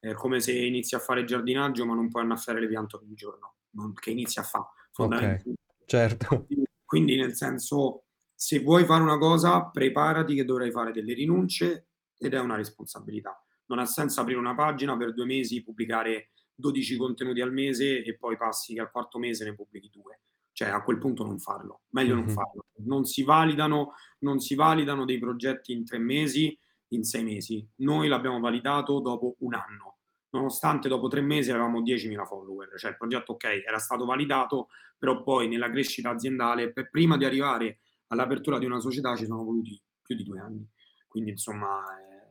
È 0.00 0.12
come 0.14 0.40
se 0.40 0.52
inizi 0.52 0.94
a 0.94 0.98
fare 0.98 1.24
giardinaggio 1.24 1.84
ma 1.84 1.94
non 1.94 2.08
puoi 2.08 2.22
annaffiare 2.22 2.58
le 2.58 2.68
piante 2.68 2.96
ogni 2.96 3.12
giorno, 3.12 3.56
non, 3.72 3.92
che 3.92 4.10
inizi 4.10 4.38
a 4.38 4.42
fare. 4.42 4.64
Ok, 4.96 5.42
certo. 5.84 6.44
Quindi 6.46 6.69
nel 6.98 7.34
senso, 7.34 8.04
se 8.34 8.60
vuoi 8.60 8.84
fare 8.84 9.02
una 9.02 9.18
cosa, 9.18 9.66
preparati 9.66 10.34
che 10.34 10.44
dovrai 10.44 10.70
fare 10.70 10.92
delle 10.92 11.14
rinunce 11.14 11.88
ed 12.18 12.34
è 12.34 12.40
una 12.40 12.56
responsabilità 12.56 13.40
non 13.70 13.78
ha 13.78 13.86
senso 13.86 14.20
aprire 14.20 14.38
una 14.38 14.54
pagina 14.54 14.96
per 14.96 15.14
due 15.14 15.24
mesi, 15.24 15.62
pubblicare 15.62 16.30
12 16.54 16.96
contenuti 16.96 17.40
al 17.40 17.52
mese 17.52 18.02
e 18.02 18.16
poi 18.16 18.36
passi 18.36 18.74
che 18.74 18.80
al 18.80 18.90
quarto 18.90 19.18
mese 19.18 19.44
ne 19.44 19.54
pubblichi 19.54 19.90
due. 19.90 20.20
Cioè 20.52 20.68
a 20.68 20.82
quel 20.82 20.98
punto 20.98 21.24
non 21.24 21.38
farlo, 21.38 21.82
meglio 21.90 22.16
mm-hmm. 22.16 22.26
non 22.26 22.34
farlo. 22.34 22.66
Non 22.84 23.04
si, 23.04 23.22
validano, 23.22 23.92
non 24.20 24.40
si 24.40 24.54
validano 24.54 25.04
dei 25.04 25.18
progetti 25.18 25.72
in 25.72 25.84
tre 25.84 25.98
mesi, 25.98 26.58
in 26.88 27.04
sei 27.04 27.22
mesi. 27.22 27.66
Noi 27.76 28.08
l'abbiamo 28.08 28.40
validato 28.40 29.00
dopo 29.00 29.36
un 29.38 29.54
anno, 29.54 29.99
nonostante 30.30 30.88
dopo 30.88 31.08
tre 31.08 31.20
mesi 31.20 31.50
avevamo 31.50 31.80
10.000 31.80 32.24
follower. 32.24 32.78
Cioè 32.78 32.90
il 32.90 32.96
progetto 32.96 33.32
ok, 33.32 33.44
era 33.66 33.78
stato 33.78 34.04
validato, 34.04 34.68
però 34.98 35.22
poi 35.22 35.48
nella 35.48 35.70
crescita 35.70 36.10
aziendale, 36.10 36.72
per 36.72 36.90
prima 36.90 37.16
di 37.16 37.24
arrivare 37.24 37.80
all'apertura 38.08 38.58
di 38.58 38.66
una 38.66 38.80
società 38.80 39.16
ci 39.16 39.26
sono 39.26 39.44
voluti 39.44 39.80
più 40.02 40.16
di 40.16 40.24
due 40.24 40.40
anni. 40.40 40.68
Quindi 41.06 41.30
insomma 41.30 41.82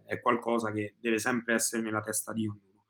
è 0.05 0.19
qualcosa 0.21 0.71
che 0.71 0.95
deve 0.99 1.19
sempre 1.19 1.53
essere 1.53 1.81
nella 1.81 2.01
testa 2.01 2.33
di 2.33 2.47
ognuno. 2.47 2.85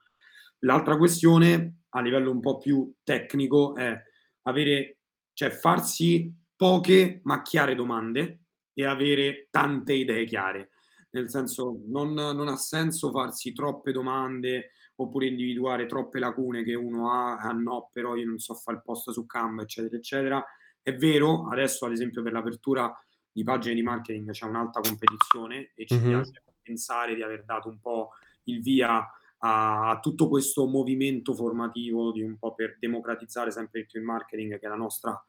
L'altra 0.60 0.98
questione, 0.98 1.84
a 1.90 2.02
livello 2.02 2.32
un 2.32 2.40
po' 2.40 2.58
più 2.58 2.94
tecnico, 3.04 3.76
è 3.76 3.98
avere, 4.44 5.00
cioè 5.34 5.50
farsi 5.50 6.34
poche 6.56 7.22
ma 7.24 7.42
chiare 7.42 7.76
domande 7.76 8.42
e 8.74 8.86
avere 8.86 9.48
tante 9.50 9.94
idee 9.94 10.26
chiare. 10.26 10.72
Nel 11.12 11.30
senso, 11.30 11.82
non, 11.88 12.14
non 12.14 12.48
ha 12.48 12.56
senso 12.56 13.10
farsi 13.12 13.54
troppe 13.54 13.92
domande 13.92 14.72
oppure 15.02 15.28
individuare 15.28 15.86
troppe 15.86 16.20
lacune 16.20 16.64
che 16.64 16.76
uno 16.76 17.12
ha, 17.12 17.38
ah 17.38 17.52
no, 17.52 17.90
però 17.92 18.16
io 18.16 18.26
non 18.26 18.38
so 18.38 18.54
fare 18.54 18.78
il 18.78 18.84
post 18.84 19.12
su 19.12 19.26
Canva, 19.26 19.64
eccetera, 19.64 19.96
eccetera. 19.96 20.46
È 20.82 20.94
vero, 20.96 21.48
adesso 21.48 21.86
ad 21.86 21.94
esempio 21.94 22.22
per 22.22 22.34
l'apertura 22.34 22.94
di 23.32 23.44
pagine 23.44 23.76
di 23.76 23.82
marketing 23.82 24.32
c'è 24.32 24.46
un'alta 24.46 24.82
competizione 24.82 25.72
e 25.76 25.86
ci 25.86 25.96
mm-hmm. 25.96 26.08
piace 26.08 26.44
pensare 26.62 27.16
di 27.16 27.22
aver 27.22 27.46
dato 27.46 27.70
un 27.70 27.80
po' 27.80 28.10
il 28.44 28.62
via 28.62 29.10
a, 29.38 29.90
a, 29.90 30.00
tutto 30.00 30.28
questo 30.28 30.68
movimento 30.68 31.34
formativo 31.34 32.12
di 32.12 32.22
un 32.22 32.38
po' 32.38 32.54
per 32.54 32.78
democratizzare 32.78 33.52
sempre 33.52 33.86
più 33.86 34.00
il 34.00 34.06
marketing, 34.06 34.60
che 34.60 34.66
è 34.66 34.70
la 34.70 34.76
nostra 34.76 35.24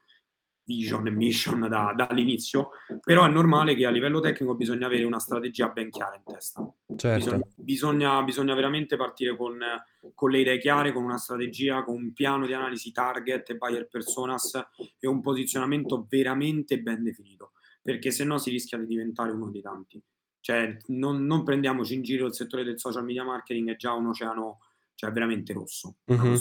vision 0.71 1.05
e 1.09 1.11
mission 1.11 1.67
da, 1.69 1.93
dall'inizio, 1.97 2.71
però 3.03 3.25
è 3.25 3.29
normale 3.29 3.75
che 3.75 3.87
a 3.87 3.91
livello 3.91 4.21
tecnico 4.21 4.55
bisogna 4.55 4.87
avere 4.87 5.03
una 5.03 5.19
strategia 5.19 5.69
ben 5.69 5.91
chiara 5.91 6.15
in 6.15 6.23
testa. 6.23 6.73
Certo. 6.97 7.25
Bisogna, 7.25 7.45
bisogna, 7.57 8.23
bisogna, 8.23 8.55
veramente 8.55 8.97
partire 8.97 9.37
con, 9.37 9.59
con, 10.15 10.31
le 10.31 10.41
idee 10.41 10.59
chiare, 10.59 10.93
con 10.93 11.03
una 11.03 11.19
strategia, 11.19 11.83
con 11.83 11.97
un 11.97 12.13
piano 12.13 12.47
di 12.47 12.53
analisi 12.53 12.93
target 12.93 13.51
e 13.51 13.57
buyer 13.57 13.89
personas 13.89 14.55
e 14.99 15.09
un 15.09 15.21
posizionamento 15.21 16.07
veramente 16.09 16.81
ben 16.81 17.03
definito, 17.03 17.53
perché 17.83 18.13
se 18.13 18.23
no 18.23 18.39
si 18.39 18.51
rischia 18.51 18.79
di 18.79 18.87
diventare 18.87 19.33
uno 19.33 19.51
dei 19.51 19.63
tanti. 19.63 20.01
Cioè, 20.39 20.77
non, 20.87 21.27
non, 21.27 21.43
prendiamoci 21.43 21.95
in 21.95 22.03
giro 22.03 22.27
il 22.27 22.35
settore 22.35 22.63
del 22.63 22.79
social 22.79 23.05
media 23.05 23.25
marketing, 23.25 23.71
è 23.71 23.77
già 23.77 23.93
un 23.93 24.07
oceano 24.07 24.61
cioè, 24.95 25.11
veramente 25.11 25.53
rosso. 25.53 25.97
Mm-hmm. 26.11 26.35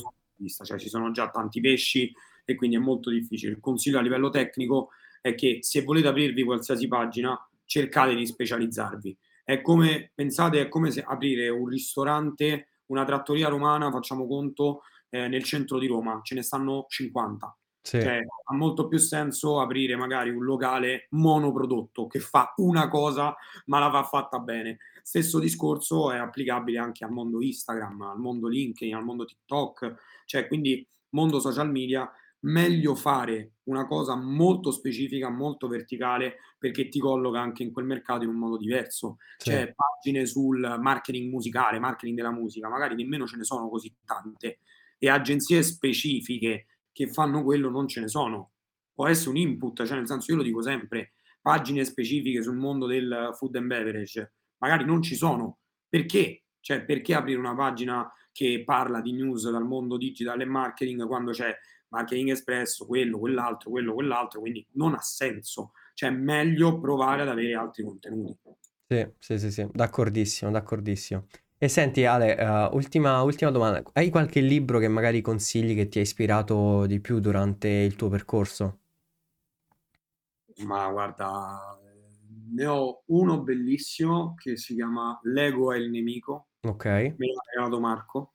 Cioè, 0.63 0.77
ci 0.77 0.87
sono 0.87 1.11
già 1.11 1.29
tanti 1.29 1.59
pesci 1.59 2.13
e 2.49 2.55
quindi 2.55 2.77
è 2.77 2.79
molto 2.79 3.11
difficile. 3.11 3.51
Il 3.51 3.59
consiglio 3.59 3.99
a 3.99 4.01
livello 4.01 4.31
tecnico 4.31 4.89
è 5.21 5.35
che 5.35 5.59
se 5.61 5.83
volete 5.83 6.07
aprirvi 6.07 6.43
qualsiasi 6.43 6.87
pagina, 6.87 7.39
cercate 7.65 8.15
di 8.15 8.25
specializzarvi. 8.25 9.15
È 9.43 9.61
come, 9.61 10.11
pensate, 10.15 10.61
è 10.61 10.67
come 10.67 10.89
se 10.89 11.03
aprire 11.03 11.49
un 11.49 11.67
ristorante, 11.67 12.69
una 12.87 13.05
trattoria 13.05 13.49
romana, 13.49 13.91
facciamo 13.91 14.25
conto, 14.25 14.81
eh, 15.09 15.27
nel 15.27 15.43
centro 15.43 15.77
di 15.77 15.85
Roma, 15.85 16.21
ce 16.23 16.33
ne 16.33 16.41
stanno 16.41 16.85
50. 16.89 17.55
Sì. 17.81 18.01
Cioè, 18.01 18.19
ha 18.45 18.55
molto 18.55 18.87
più 18.87 18.97
senso 18.97 19.61
aprire 19.61 19.95
magari 19.95 20.31
un 20.31 20.43
locale 20.43 21.05
monoprodotto 21.11 22.07
che 22.07 22.19
fa 22.19 22.51
una 22.57 22.87
cosa, 22.87 23.35
ma 23.65 23.77
la 23.77 23.91
fa 23.91 24.03
fatta 24.05 24.39
bene. 24.39 24.79
Stesso 25.03 25.37
discorso 25.37 26.11
è 26.11 26.17
applicabile 26.17 26.79
anche 26.79 27.05
al 27.05 27.11
mondo 27.11 27.43
Instagram, 27.43 28.01
al 28.01 28.19
mondo 28.19 28.47
LinkedIn, 28.47 28.95
al 28.95 29.03
mondo 29.03 29.25
TikTok, 29.25 30.23
cioè 30.25 30.47
quindi 30.47 30.87
mondo 31.11 31.39
social 31.39 31.71
media 31.71 32.09
meglio 32.41 32.95
fare 32.95 33.55
una 33.63 33.85
cosa 33.85 34.15
molto 34.15 34.71
specifica, 34.71 35.29
molto 35.29 35.67
verticale, 35.67 36.37
perché 36.57 36.87
ti 36.89 36.99
colloca 36.99 37.39
anche 37.39 37.63
in 37.63 37.71
quel 37.71 37.85
mercato 37.85 38.23
in 38.23 38.29
un 38.29 38.37
modo 38.37 38.57
diverso. 38.57 39.17
Sì. 39.37 39.49
C'è 39.49 39.73
pagine 39.73 40.25
sul 40.25 40.77
marketing 40.79 41.31
musicale, 41.31 41.79
marketing 41.79 42.15
della 42.15 42.31
musica, 42.31 42.69
magari 42.69 42.95
nemmeno 42.95 43.25
ce 43.25 43.37
ne 43.37 43.43
sono 43.43 43.69
così 43.69 43.93
tante, 44.05 44.59
e 44.97 45.09
agenzie 45.09 45.63
specifiche 45.63 46.65
che 46.91 47.07
fanno 47.07 47.43
quello 47.43 47.69
non 47.69 47.87
ce 47.87 48.01
ne 48.01 48.07
sono. 48.07 48.51
Può 48.93 49.07
essere 49.07 49.29
un 49.29 49.37
input, 49.37 49.85
cioè 49.85 49.97
nel 49.97 50.07
senso 50.07 50.31
io 50.31 50.37
lo 50.37 50.43
dico 50.43 50.61
sempre, 50.61 51.13
pagine 51.41 51.85
specifiche 51.85 52.43
sul 52.43 52.57
mondo 52.57 52.85
del 52.85 53.29
food 53.33 53.55
and 53.55 53.67
beverage, 53.67 54.33
magari 54.57 54.83
non 54.85 55.01
ci 55.01 55.15
sono. 55.15 55.59
Perché? 55.87 56.43
Cioè, 56.59 56.83
perché 56.83 57.13
aprire 57.13 57.39
una 57.39 57.55
pagina 57.55 58.11
che 58.31 58.63
parla 58.65 59.01
di 59.01 59.13
news 59.13 59.49
dal 59.49 59.65
mondo 59.65 59.97
digital 59.97 60.39
e 60.41 60.45
marketing 60.45 61.05
quando 61.07 61.31
c'è 61.31 61.55
marketing 61.89 62.31
espresso, 62.31 62.85
quello, 62.85 63.19
quell'altro, 63.19 63.69
quello, 63.69 63.93
quell'altro, 63.93 64.39
quindi 64.39 64.65
non 64.73 64.93
ha 64.93 65.01
senso. 65.01 65.71
Cioè, 65.93 66.09
è 66.09 66.13
meglio 66.13 66.79
provare 66.79 67.23
ad 67.23 67.29
avere 67.29 67.53
altri 67.55 67.83
contenuti. 67.83 68.37
Sì, 68.87 69.07
sì, 69.19 69.37
sì, 69.37 69.51
sì, 69.51 69.67
d'accordissimo, 69.71 70.49
d'accordissimo. 70.51 71.27
E 71.57 71.67
senti 71.67 72.05
Ale, 72.05 72.33
uh, 72.39 72.75
ultima, 72.75 73.21
ultima 73.21 73.51
domanda, 73.51 73.83
hai 73.93 74.09
qualche 74.09 74.39
libro 74.39 74.79
che 74.79 74.87
magari 74.87 75.21
consigli 75.21 75.75
che 75.75 75.89
ti 75.89 75.99
ha 75.99 76.01
ispirato 76.01 76.85
di 76.85 76.99
più 76.99 77.19
durante 77.19 77.67
il 77.67 77.95
tuo 77.95 78.07
percorso? 78.07 78.79
Ma 80.63 80.89
guarda, 80.89 81.77
ne 82.51 82.65
ho 82.65 83.03
uno 83.07 83.41
bellissimo 83.41 84.35
che 84.35 84.57
si 84.57 84.73
chiama 84.73 85.19
L'ego 85.23 85.73
è 85.73 85.77
il 85.77 85.89
nemico. 85.89 86.47
Ok. 86.61 86.85
Me 86.85 87.13
l'ha 87.17 87.41
regalato 87.51 87.79
Marco 87.79 88.33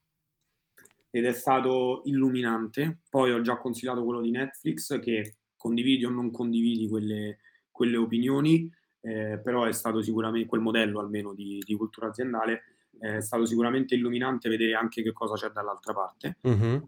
ed 1.14 1.26
è 1.26 1.32
stato 1.32 2.02
illuminante. 2.06 3.02
Poi 3.08 3.30
ho 3.30 3.40
già 3.40 3.56
consigliato 3.56 4.02
quello 4.02 4.20
di 4.20 4.32
Netflix 4.32 4.98
che 4.98 5.36
condividi 5.56 6.04
o 6.04 6.10
non 6.10 6.32
condividi 6.32 6.88
quelle, 6.88 7.38
quelle 7.70 7.96
opinioni, 7.96 8.68
eh, 9.00 9.38
però 9.40 9.62
è 9.62 9.70
stato 9.70 10.02
sicuramente 10.02 10.48
quel 10.48 10.60
modello 10.60 10.98
almeno 10.98 11.32
di, 11.32 11.62
di 11.64 11.76
cultura 11.76 12.08
aziendale, 12.08 12.62
è 12.98 13.20
stato 13.20 13.46
sicuramente 13.46 13.94
illuminante 13.94 14.48
vedere 14.48 14.74
anche 14.74 15.04
che 15.04 15.12
cosa 15.12 15.34
c'è 15.34 15.52
dall'altra 15.52 15.92
parte. 15.92 16.38
Mm-hmm. 16.48 16.78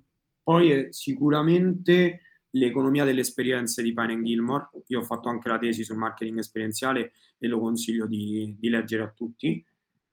Poi 0.42 0.70
è 0.72 0.86
sicuramente 0.90 2.22
l'economia 2.50 3.04
delle 3.04 3.20
esperienze 3.20 3.80
di 3.80 3.92
Pine 3.92 4.20
Gilmore. 4.24 4.70
Io 4.88 5.00
ho 5.00 5.04
fatto 5.04 5.28
anche 5.28 5.48
la 5.48 5.58
tesi 5.58 5.84
sul 5.84 5.98
marketing 5.98 6.38
esperienziale 6.38 7.12
e 7.38 7.46
lo 7.46 7.60
consiglio 7.60 8.06
di, 8.06 8.56
di 8.58 8.68
leggere 8.70 9.04
a 9.04 9.12
tutti. 9.14 9.64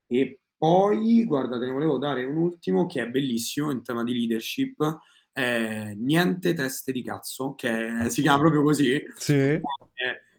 E 0.06 0.40
poi, 0.64 1.26
guarda, 1.26 1.60
te 1.60 1.66
ne 1.66 1.74
volevo 1.74 1.98
dare 1.98 2.24
un 2.24 2.38
ultimo 2.38 2.86
che 2.86 3.02
è 3.02 3.10
bellissimo 3.10 3.70
in 3.70 3.84
tema 3.84 4.02
di 4.02 4.14
leadership. 4.14 4.98
Eh, 5.34 5.94
Niente 5.98 6.54
teste 6.54 6.94
di 6.94 7.04
cazzo, 7.04 7.54
che 7.54 8.06
si 8.08 8.22
chiama 8.22 8.40
proprio 8.40 8.64
così. 8.64 9.04
Sì. 9.14 9.60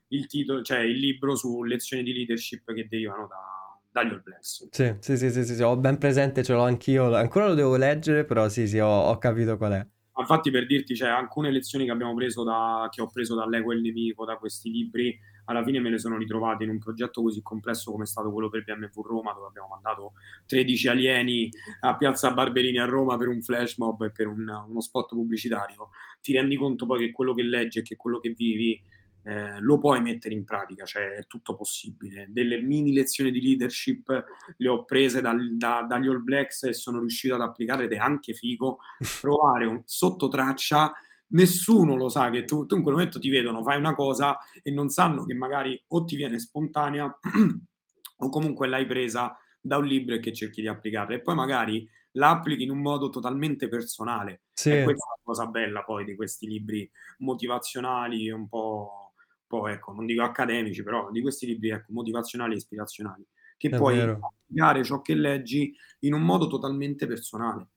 Il 0.09 0.27
titolo, 0.27 0.63
cioè 0.63 0.79
il 0.79 0.99
libro 0.99 1.37
su 1.37 1.63
lezioni 1.65 2.03
di 2.03 2.15
leadership 2.15 2.73
che 2.73 2.87
derivano 2.89 3.27
da, 3.27 3.79
dagli 3.93 4.15
All 4.15 4.23
Blacks. 4.23 4.69
Sì, 4.71 4.95
sì, 4.99 5.17
sì, 5.19 5.31
sì, 5.31 5.45
sì, 5.45 5.63
ho 5.63 5.77
ben 5.77 5.99
presente, 5.99 6.43
ce 6.43 6.55
l'ho 6.55 6.63
anch'io. 6.63 7.15
Ancora 7.15 7.49
lo 7.49 7.55
devo 7.55 7.77
leggere, 7.77 8.25
però 8.25 8.49
sì, 8.49 8.67
sì, 8.67 8.79
ho, 8.79 8.89
ho 8.89 9.19
capito 9.19 9.59
qual 9.59 9.73
è. 9.73 9.87
Infatti, 10.17 10.51
per 10.51 10.65
dirti, 10.65 10.95
c'è 10.95 11.05
cioè, 11.05 11.11
alcune 11.11 11.51
lezioni 11.51 11.85
che 11.85 11.91
abbiamo 11.91 12.15
preso 12.15 12.45
da, 12.45 12.89
che 12.91 13.03
ho 13.03 13.09
preso 13.09 13.35
dall'Ego 13.35 13.73
e 13.73 13.75
il 13.75 13.83
Nemico, 13.83 14.25
da 14.25 14.37
questi 14.39 14.71
libri, 14.71 15.19
alla 15.45 15.63
fine 15.65 15.81
me 15.81 15.91
le 15.91 15.99
sono 15.99 16.17
ritrovate 16.17 16.65
in 16.65 16.71
un 16.71 16.79
progetto 16.79 17.23
così 17.23 17.43
complesso 17.43 17.91
come 17.91 18.05
è 18.05 18.07
stato 18.07 18.33
quello 18.33 18.49
per 18.49 18.65
BMW 18.65 19.03
Roma, 19.03 19.33
dove 19.33 19.47
abbiamo 19.47 19.69
mandato 19.69 20.13
13 20.47 20.89
alieni 20.89 21.51
a 21.81 21.97
Piazza 21.97 22.33
Barberini 22.33 22.79
a 22.79 22.85
Roma 22.85 23.17
per 23.17 23.29
un 23.29 23.43
flash 23.43 23.77
mob 23.79 24.03
e 24.03 24.11
per 24.11 24.27
un, 24.27 24.49
uno 24.69 24.81
spot 24.81 25.11
pubblicitario. 25.11 25.91
Ti 26.21 26.33
rendi 26.33 26.57
conto 26.57 26.87
poi 26.87 27.01
che 27.01 27.13
quello 27.13 27.35
che 27.35 27.43
leggi 27.43 27.81
e 27.81 27.83
che 27.83 27.97
quello 27.97 28.19
che 28.19 28.31
vivi 28.31 28.81
eh, 29.27 29.59
lo 29.61 29.79
puoi 29.79 30.03
mettere 30.03 30.35
in 30.35 30.45
pratica, 30.45 30.85
cioè 30.85 31.13
è 31.13 31.27
tutto 31.27 31.55
possibile. 31.55 32.27
Delle 32.29 32.61
mini 32.61 32.93
lezioni 32.93 33.31
di 33.31 33.41
leadership 33.41 34.25
le 34.57 34.69
ho 34.69 34.85
prese 34.85 35.21
dal, 35.21 35.57
da, 35.57 35.85
dagli 35.89 36.09
All 36.09 36.23
Blacks 36.23 36.65
e 36.65 36.73
sono 36.75 37.01
riuscito 37.01 37.35
ad 37.35 37.41
applicare 37.41 37.85
ed 37.85 37.93
è 37.93 37.97
anche 37.97 38.35
figo 38.35 38.79
provare 39.21 39.65
un, 39.65 39.83
sotto 39.87 40.29
traccia 40.29 40.93
nessuno 41.35 41.97
lo 41.97 42.09
sa 42.09 42.31
che 42.31 42.45
tu, 42.45 42.67
tu 42.67 42.77
in 42.77 42.83
quel 42.83 42.95
momento 42.95 43.19
ti 43.19 43.29
vedono, 43.29 43.63
fai 43.63 43.79
una 43.79 43.95
cosa 43.95 44.39
e 44.63 44.71
non 44.71 44.89
sanno 44.89 45.25
che 45.25 45.35
magari 45.35 45.81
o 45.89 46.05
ti 46.05 46.17
viene 46.17 46.39
spontanea 46.39 47.07
o 48.19 48.29
comunque 48.29 48.67
l'hai 48.69 48.87
presa 48.87 49.37
da 49.61 49.77
un 49.79 49.85
libro 49.87 50.15
e 50.15 50.21
che 50.21 50.33
cerchi 50.33 50.61
di 50.61 50.69
applicarla 50.69 51.15
e 51.15 51.23
poi 51.23 51.35
magari 51.35 51.89
la 52.13 52.31
applichi 52.31 52.63
in 52.63 52.71
un 52.71 52.81
modo 52.81 53.09
totalmente 53.09 53.69
personale. 53.69 54.43
Sì. 54.53 54.71
E 54.71 54.83
questa 54.85 55.07
è 55.07 55.17
la 55.17 55.21
cosa 55.23 55.47
bella 55.47 55.83
poi 55.83 56.05
di 56.05 56.15
questi 56.15 56.47
libri 56.47 56.89
motivazionali, 57.19 58.31
un 58.31 58.49
po', 58.49 59.13
un 59.17 59.47
po' 59.47 59.67
ecco, 59.69 59.93
non 59.93 60.07
dico 60.07 60.23
accademici, 60.23 60.83
però 60.83 61.11
di 61.11 61.21
questi 61.21 61.47
libri 61.47 61.71
ecco, 61.71 61.93
motivazionali 61.93 62.53
e 62.55 62.57
ispirazionali, 62.57 63.27
che 63.57 63.69
È 63.69 63.77
puoi 63.77 63.97
vero. 63.97 64.21
applicare 64.21 64.85
ciò 64.85 65.01
che 65.01 65.15
leggi 65.15 65.75
in 66.01 66.13
un 66.15 66.23
modo 66.23 66.47
totalmente 66.47 67.07
personale. 67.07 67.71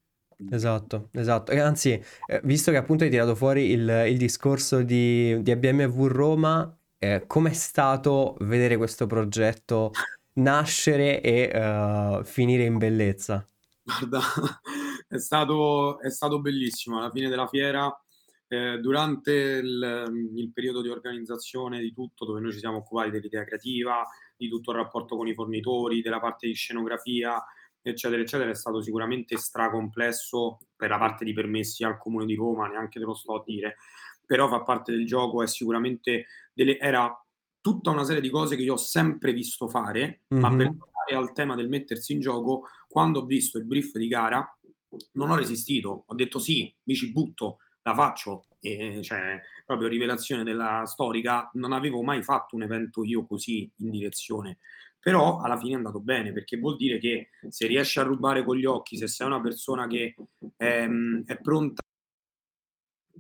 Esatto, 0.52 1.10
esatto. 1.13 1.52
E 1.52 1.60
anzi, 1.60 2.02
eh, 2.28 2.41
visto 2.43 2.71
che 2.71 2.78
appunto 2.78 3.04
hai 3.04 3.10
tirato 3.10 3.34
fuori 3.36 3.71
il, 3.71 4.06
il 4.08 4.17
discorso 4.17 4.84
di, 4.84 5.41
di 5.41 5.56
BMW 5.56 6.06
Roma, 6.08 6.78
eh, 7.00 7.23
com'è 7.26 7.54
stato 7.54 8.36
vedere 8.41 8.78
questo 8.78 9.08
progetto 9.08 9.91
nascere 10.34 11.21
e 11.21 11.52
uh, 11.54 12.23
finire 12.23 12.63
in 12.63 12.78
bellezza? 12.78 13.45
Guarda, 13.84 14.19
è 15.08 15.17
stato, 15.17 16.00
è 16.00 16.10
stato 16.12 16.39
bellissimo. 16.39 17.00
Alla 17.00 17.12
fine 17.12 17.30
della 17.30 17.47
fiera, 17.47 17.91
eh, 18.47 18.78
durante 18.80 19.32
il, 19.32 20.32
il 20.36 20.52
periodo 20.54 20.82
di 20.82 20.89
organizzazione 20.89 21.80
di 21.80 21.93
tutto, 21.93 22.26
dove 22.26 22.39
noi 22.39 22.52
ci 22.52 22.60
siamo 22.60 22.78
occupati 22.78 23.10
dell'idea 23.10 23.43
creativa, 23.43 24.06
di 24.36 24.50
tutto 24.50 24.71
il 24.71 24.78
rapporto 24.78 25.15
con 25.15 25.28
i 25.28 25.34
fornitori, 25.34 26.02
della 26.02 26.19
parte 26.19 26.47
di 26.47 26.54
scenografia, 26.54 27.43
eccetera, 27.89 28.21
eccetera, 28.21 28.50
è 28.50 28.56
stato 28.56 28.82
sicuramente 28.82 29.38
stracomplesso 29.38 30.60
per 30.76 30.89
la 30.89 30.97
parte 30.97 31.26
di 31.26 31.34
permessi 31.34 31.84
al 31.84 31.97
Comune 31.97 32.26
di 32.26 32.36
Roma, 32.36 32.67
neanche 32.67 33.00
te 33.00 33.06
lo 33.06 33.13
sto 33.13 33.36
a 33.36 33.43
dire, 33.45 33.78
però 34.26 34.47
fa 34.47 34.62
parte 34.63 34.91
del 34.91 35.06
gioco, 35.06 35.41
è 35.41 35.47
sicuramente 35.47 36.26
delle, 36.54 36.78
era 36.80 37.12
tutta 37.62 37.89
una 37.89 38.04
serie 38.04 38.21
di 38.21 38.30
cose 38.30 38.56
che 38.56 38.62
io 38.62 38.73
ho 38.73 38.78
sempre 38.78 39.34
visto 39.34 39.67
fare, 39.67 40.23
mm-hmm. 40.34 40.41
ma 40.41 40.50
per 40.50 40.67
tornare 40.67 41.15
al 41.15 41.34
tema 41.34 41.56
del 41.56 41.69
mettersi 41.69 42.13
in 42.13 42.19
gioco, 42.19 42.67
quando 42.88 43.19
ho 43.19 43.26
visto 43.26 43.58
il 43.58 43.65
brief 43.65 43.97
di 43.97 44.08
gara, 44.08 44.45
non 45.13 45.30
ho 45.30 45.36
resistito, 45.36 46.04
ho 46.06 46.15
detto 46.15 46.39
sì, 46.39 46.73
mi 46.84 46.95
ci 46.95 47.12
butto, 47.12 47.58
la 47.84 47.93
faccio, 47.93 48.45
e 48.60 49.02
cioè 49.02 49.41
proprio 49.65 49.88
rivelazione 49.88 50.43
della 50.43 50.86
storica, 50.86 51.50
non 51.54 51.71
avevo 51.71 52.02
mai 52.04 52.23
fatto 52.23 52.56
un 52.56 52.63
evento 52.63 53.04
io 53.04 53.26
così 53.26 53.69
in 53.78 53.89
direzione 53.89 54.60
però 55.08 55.39
alla 55.39 55.58
fine 55.58 55.72
è 55.72 55.78
andato 55.78 56.02
bene 56.02 56.34
perché 56.34 56.58
vuol 56.58 56.76
dire 56.76 56.98
che 56.98 57.30
se 57.48 57.65
riesci 57.65 57.98
a 57.98 58.04
rubare 58.04 58.43
con 58.43 58.58
gli 58.58 58.65
occhi, 58.65 58.98
se 58.98 59.08
sei 59.08 59.26
una 59.26 59.39
persona 59.39 59.88
che 59.88 60.15
ehm, 60.58 61.24
è 61.24 61.39
pronta 61.39 61.82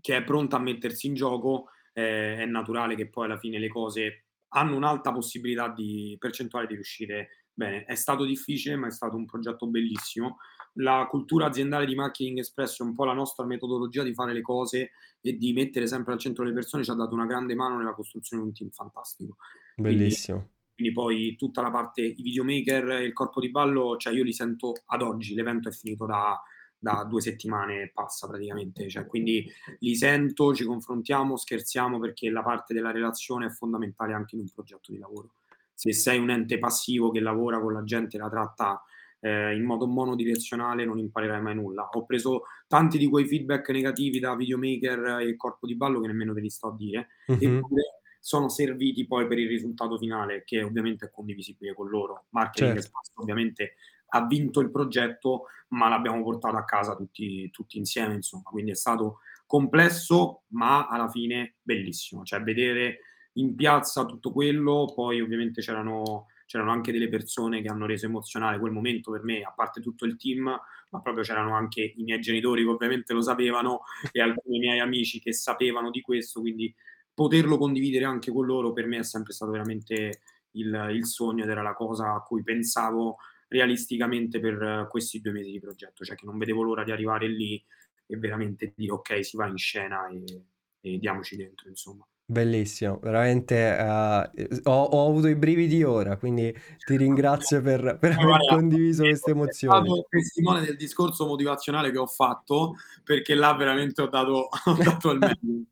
che 0.01 0.17
è 0.17 0.21
pronta 0.21 0.57
a 0.57 0.59
mettersi 0.59 1.07
in 1.07 1.13
gioco, 1.13 1.69
eh, 1.93 2.39
è 2.39 2.45
naturale 2.45 2.95
che 2.95 3.07
poi 3.07 3.23
alla 3.23 3.39
fine 3.39 3.57
le 3.57 3.69
cose 3.69 4.25
hanno 4.49 4.75
un'alta 4.75 5.13
possibilità 5.13 5.69
di 5.69 6.17
percentuale 6.19 6.67
di 6.67 6.73
riuscire 6.73 7.45
bene. 7.53 7.85
È 7.85 7.95
stato 7.95 8.25
difficile, 8.25 8.75
ma 8.75 8.87
è 8.87 8.91
stato 8.91 9.15
un 9.15 9.25
progetto 9.25 9.65
bellissimo. 9.67 10.39
La 10.73 11.07
cultura 11.09 11.45
aziendale 11.45 11.85
di 11.85 11.95
Marketing 11.95 12.39
Espresso 12.39 12.83
è 12.83 12.85
un 12.85 12.95
po' 12.95 13.05
la 13.05 13.13
nostra 13.13 13.45
metodologia 13.45 14.03
di 14.03 14.13
fare 14.13 14.33
le 14.33 14.41
cose 14.41 14.91
e 15.21 15.37
di 15.37 15.53
mettere 15.53 15.87
sempre 15.87 16.11
al 16.11 16.19
centro 16.19 16.43
le 16.43 16.51
persone, 16.51 16.83
ci 16.83 16.91
ha 16.91 16.95
dato 16.95 17.15
una 17.15 17.25
grande 17.25 17.55
mano 17.55 17.77
nella 17.77 17.93
costruzione 17.93 18.43
di 18.43 18.49
un 18.49 18.53
team 18.53 18.71
fantastico. 18.71 19.37
Bellissimo. 19.77 20.37
Quindi, 20.37 20.55
quindi 20.77 20.93
poi 20.93 21.35
tutta 21.35 21.63
la 21.63 21.71
parte, 21.71 22.01
i 22.01 22.21
videomaker 22.21 22.89
e 22.89 23.05
il 23.05 23.13
corpo 23.13 23.39
di 23.39 23.49
ballo, 23.49 23.97
cioè 23.97 24.13
io 24.13 24.23
li 24.23 24.31
sento 24.31 24.83
ad 24.85 25.01
oggi, 25.01 25.33
l'evento 25.33 25.69
è 25.69 25.71
finito 25.71 26.05
da, 26.05 26.39
da 26.77 27.03
due 27.09 27.19
settimane 27.19 27.81
e 27.81 27.91
passa 27.91 28.27
praticamente, 28.27 28.87
cioè, 28.87 29.07
quindi 29.07 29.51
li 29.79 29.95
sento, 29.95 30.53
ci 30.53 30.65
confrontiamo, 30.65 31.35
scherziamo 31.35 31.97
perché 31.97 32.29
la 32.29 32.43
parte 32.43 32.75
della 32.75 32.91
relazione 32.91 33.47
è 33.47 33.49
fondamentale 33.49 34.13
anche 34.13 34.35
in 34.35 34.41
un 34.41 34.49
progetto 34.53 34.91
di 34.91 34.99
lavoro. 34.99 35.31
Se 35.73 35.91
sei 35.93 36.19
un 36.19 36.29
ente 36.29 36.59
passivo 36.59 37.09
che 37.09 37.21
lavora 37.21 37.59
con 37.59 37.73
la 37.73 37.83
gente 37.83 38.17
e 38.17 38.19
la 38.19 38.29
tratta 38.29 38.79
eh, 39.19 39.55
in 39.55 39.63
modo 39.63 39.87
monodirezionale 39.87 40.85
non 40.85 40.99
imparerai 40.99 41.41
mai 41.41 41.55
nulla. 41.55 41.89
Ho 41.91 42.05
preso 42.05 42.43
tanti 42.67 42.99
di 42.99 43.07
quei 43.07 43.25
feedback 43.25 43.69
negativi 43.69 44.19
da 44.19 44.35
videomaker 44.35 45.21
e 45.21 45.35
corpo 45.35 45.65
di 45.65 45.75
ballo 45.75 45.99
che 46.01 46.07
nemmeno 46.07 46.35
te 46.35 46.41
li 46.41 46.51
sto 46.51 46.67
a 46.67 46.75
dire, 46.75 47.07
mm-hmm. 47.31 47.55
eppure 47.57 47.96
sono 48.27 48.49
serviti 48.49 49.07
poi 49.07 49.25
per 49.25 49.39
il 49.39 49.47
risultato 49.47 49.97
finale, 49.97 50.43
che 50.43 50.61
ovviamente 50.61 51.05
è 51.05 51.09
condivisibile 51.09 51.73
con 51.73 51.87
loro. 51.87 52.25
Marketing 52.31 52.81
certo. 52.81 53.21
ovviamente 53.21 53.75
ha 54.07 54.25
vinto 54.25 54.59
il 54.59 54.69
progetto, 54.69 55.45
ma 55.69 55.87
l'abbiamo 55.87 56.21
portato 56.23 56.57
a 56.57 56.65
casa 56.65 56.93
tutti, 56.97 57.49
tutti 57.51 57.77
insieme, 57.77 58.15
insomma, 58.15 58.43
quindi 58.43 58.71
è 58.71 58.75
stato 58.75 59.19
complesso, 59.45 60.43
ma 60.47 60.87
alla 60.87 61.09
fine 61.09 61.55
bellissimo, 61.61 62.23
cioè 62.23 62.41
vedere 62.41 62.99
in 63.35 63.55
piazza 63.55 64.03
tutto 64.03 64.33
quello, 64.33 64.91
poi 64.93 65.21
ovviamente 65.21 65.61
c'erano, 65.61 66.25
c'erano 66.45 66.71
anche 66.71 66.91
delle 66.91 67.07
persone 67.07 67.61
che 67.61 67.69
hanno 67.69 67.85
reso 67.85 68.07
emozionale 68.07 68.59
quel 68.59 68.73
momento 68.73 69.09
per 69.09 69.23
me, 69.23 69.41
a 69.41 69.53
parte 69.55 69.79
tutto 69.79 70.03
il 70.03 70.17
team, 70.17 70.41
ma 70.89 71.01
proprio 71.01 71.23
c'erano 71.23 71.55
anche 71.55 71.93
i 71.95 72.03
miei 72.03 72.19
genitori 72.19 72.63
che 72.63 72.69
ovviamente 72.69 73.13
lo 73.13 73.21
sapevano 73.21 73.83
e 74.11 74.19
alcuni 74.19 74.59
miei 74.59 74.79
amici 74.81 75.21
che 75.21 75.31
sapevano 75.31 75.91
di 75.91 76.01
questo, 76.01 76.41
quindi 76.41 76.75
poterlo 77.17 77.57
condividere 77.57 78.05
anche 78.05 78.31
con 78.31 78.45
loro 78.45 78.73
per 78.73 78.85
me 78.85 78.99
è 78.99 79.03
sempre 79.03 79.33
stato 79.33 79.49
veramente 79.49 80.19
il, 80.51 80.89
il 80.91 81.05
sogno 81.07 81.45
ed 81.45 81.49
era 81.49 81.63
la 81.63 81.73
cosa 81.73 82.13
a 82.13 82.21
cui 82.21 82.43
pensavo 82.43 83.15
realisticamente 83.47 84.39
per 84.39 84.85
questi 84.87 85.19
due 85.19 85.31
mesi 85.31 85.49
di 85.49 85.59
progetto, 85.59 86.05
cioè 86.05 86.15
che 86.15 86.27
non 86.27 86.37
vedevo 86.37 86.61
l'ora 86.61 86.83
di 86.83 86.91
arrivare 86.91 87.27
lì 87.27 87.59
e 88.05 88.17
veramente 88.17 88.71
dire 88.75 88.91
ok, 88.91 89.25
si 89.25 89.35
va 89.35 89.47
in 89.47 89.57
scena 89.57 90.07
e, 90.09 90.43
e 90.79 90.99
diamoci 90.99 91.35
dentro, 91.37 91.67
insomma. 91.67 92.07
Bellissimo, 92.29 92.99
veramente 93.01 93.55
uh, 93.55 94.69
ho, 94.69 94.83
ho, 94.83 95.09
avuto 95.09 95.27
i 95.27 95.35
brividi 95.35 95.81
ora, 95.81 96.17
quindi 96.17 96.55
ti 96.85 96.97
ringrazio 96.97 97.61
per, 97.63 97.97
per 97.99 98.11
aver 98.11 98.41
condiviso 98.47 99.01
queste 99.01 99.31
emozioni. 99.31 99.87
Sono 99.87 100.05
testimone 100.07 100.61
del 100.63 100.75
discorso 100.75 101.25
motivazionale 101.25 101.89
che 101.89 101.97
ho 101.97 102.05
fatto 102.05 102.75
perché 103.03 103.33
là 103.33 103.55
veramente 103.55 104.03
ho 104.03 104.07
dato, 104.07 104.49
ho 104.65 104.73
dato 104.73 105.11
il 105.11 105.17
meglio. 105.17 105.63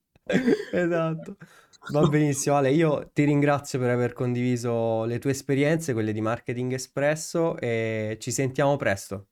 Esatto. 0.71 1.37
Va 1.91 2.07
benissimo, 2.07 2.55
Ale. 2.55 2.71
Io 2.71 3.09
ti 3.13 3.23
ringrazio 3.25 3.77
per 3.77 3.89
aver 3.91 4.13
condiviso 4.13 5.03
le 5.05 5.19
tue 5.19 5.31
esperienze, 5.31 5.93
quelle 5.93 6.13
di 6.13 6.21
Marketing 6.21 6.73
Espresso, 6.73 7.57
e 7.57 8.17
ci 8.19 8.31
sentiamo 8.31 8.75
presto. 8.75 9.27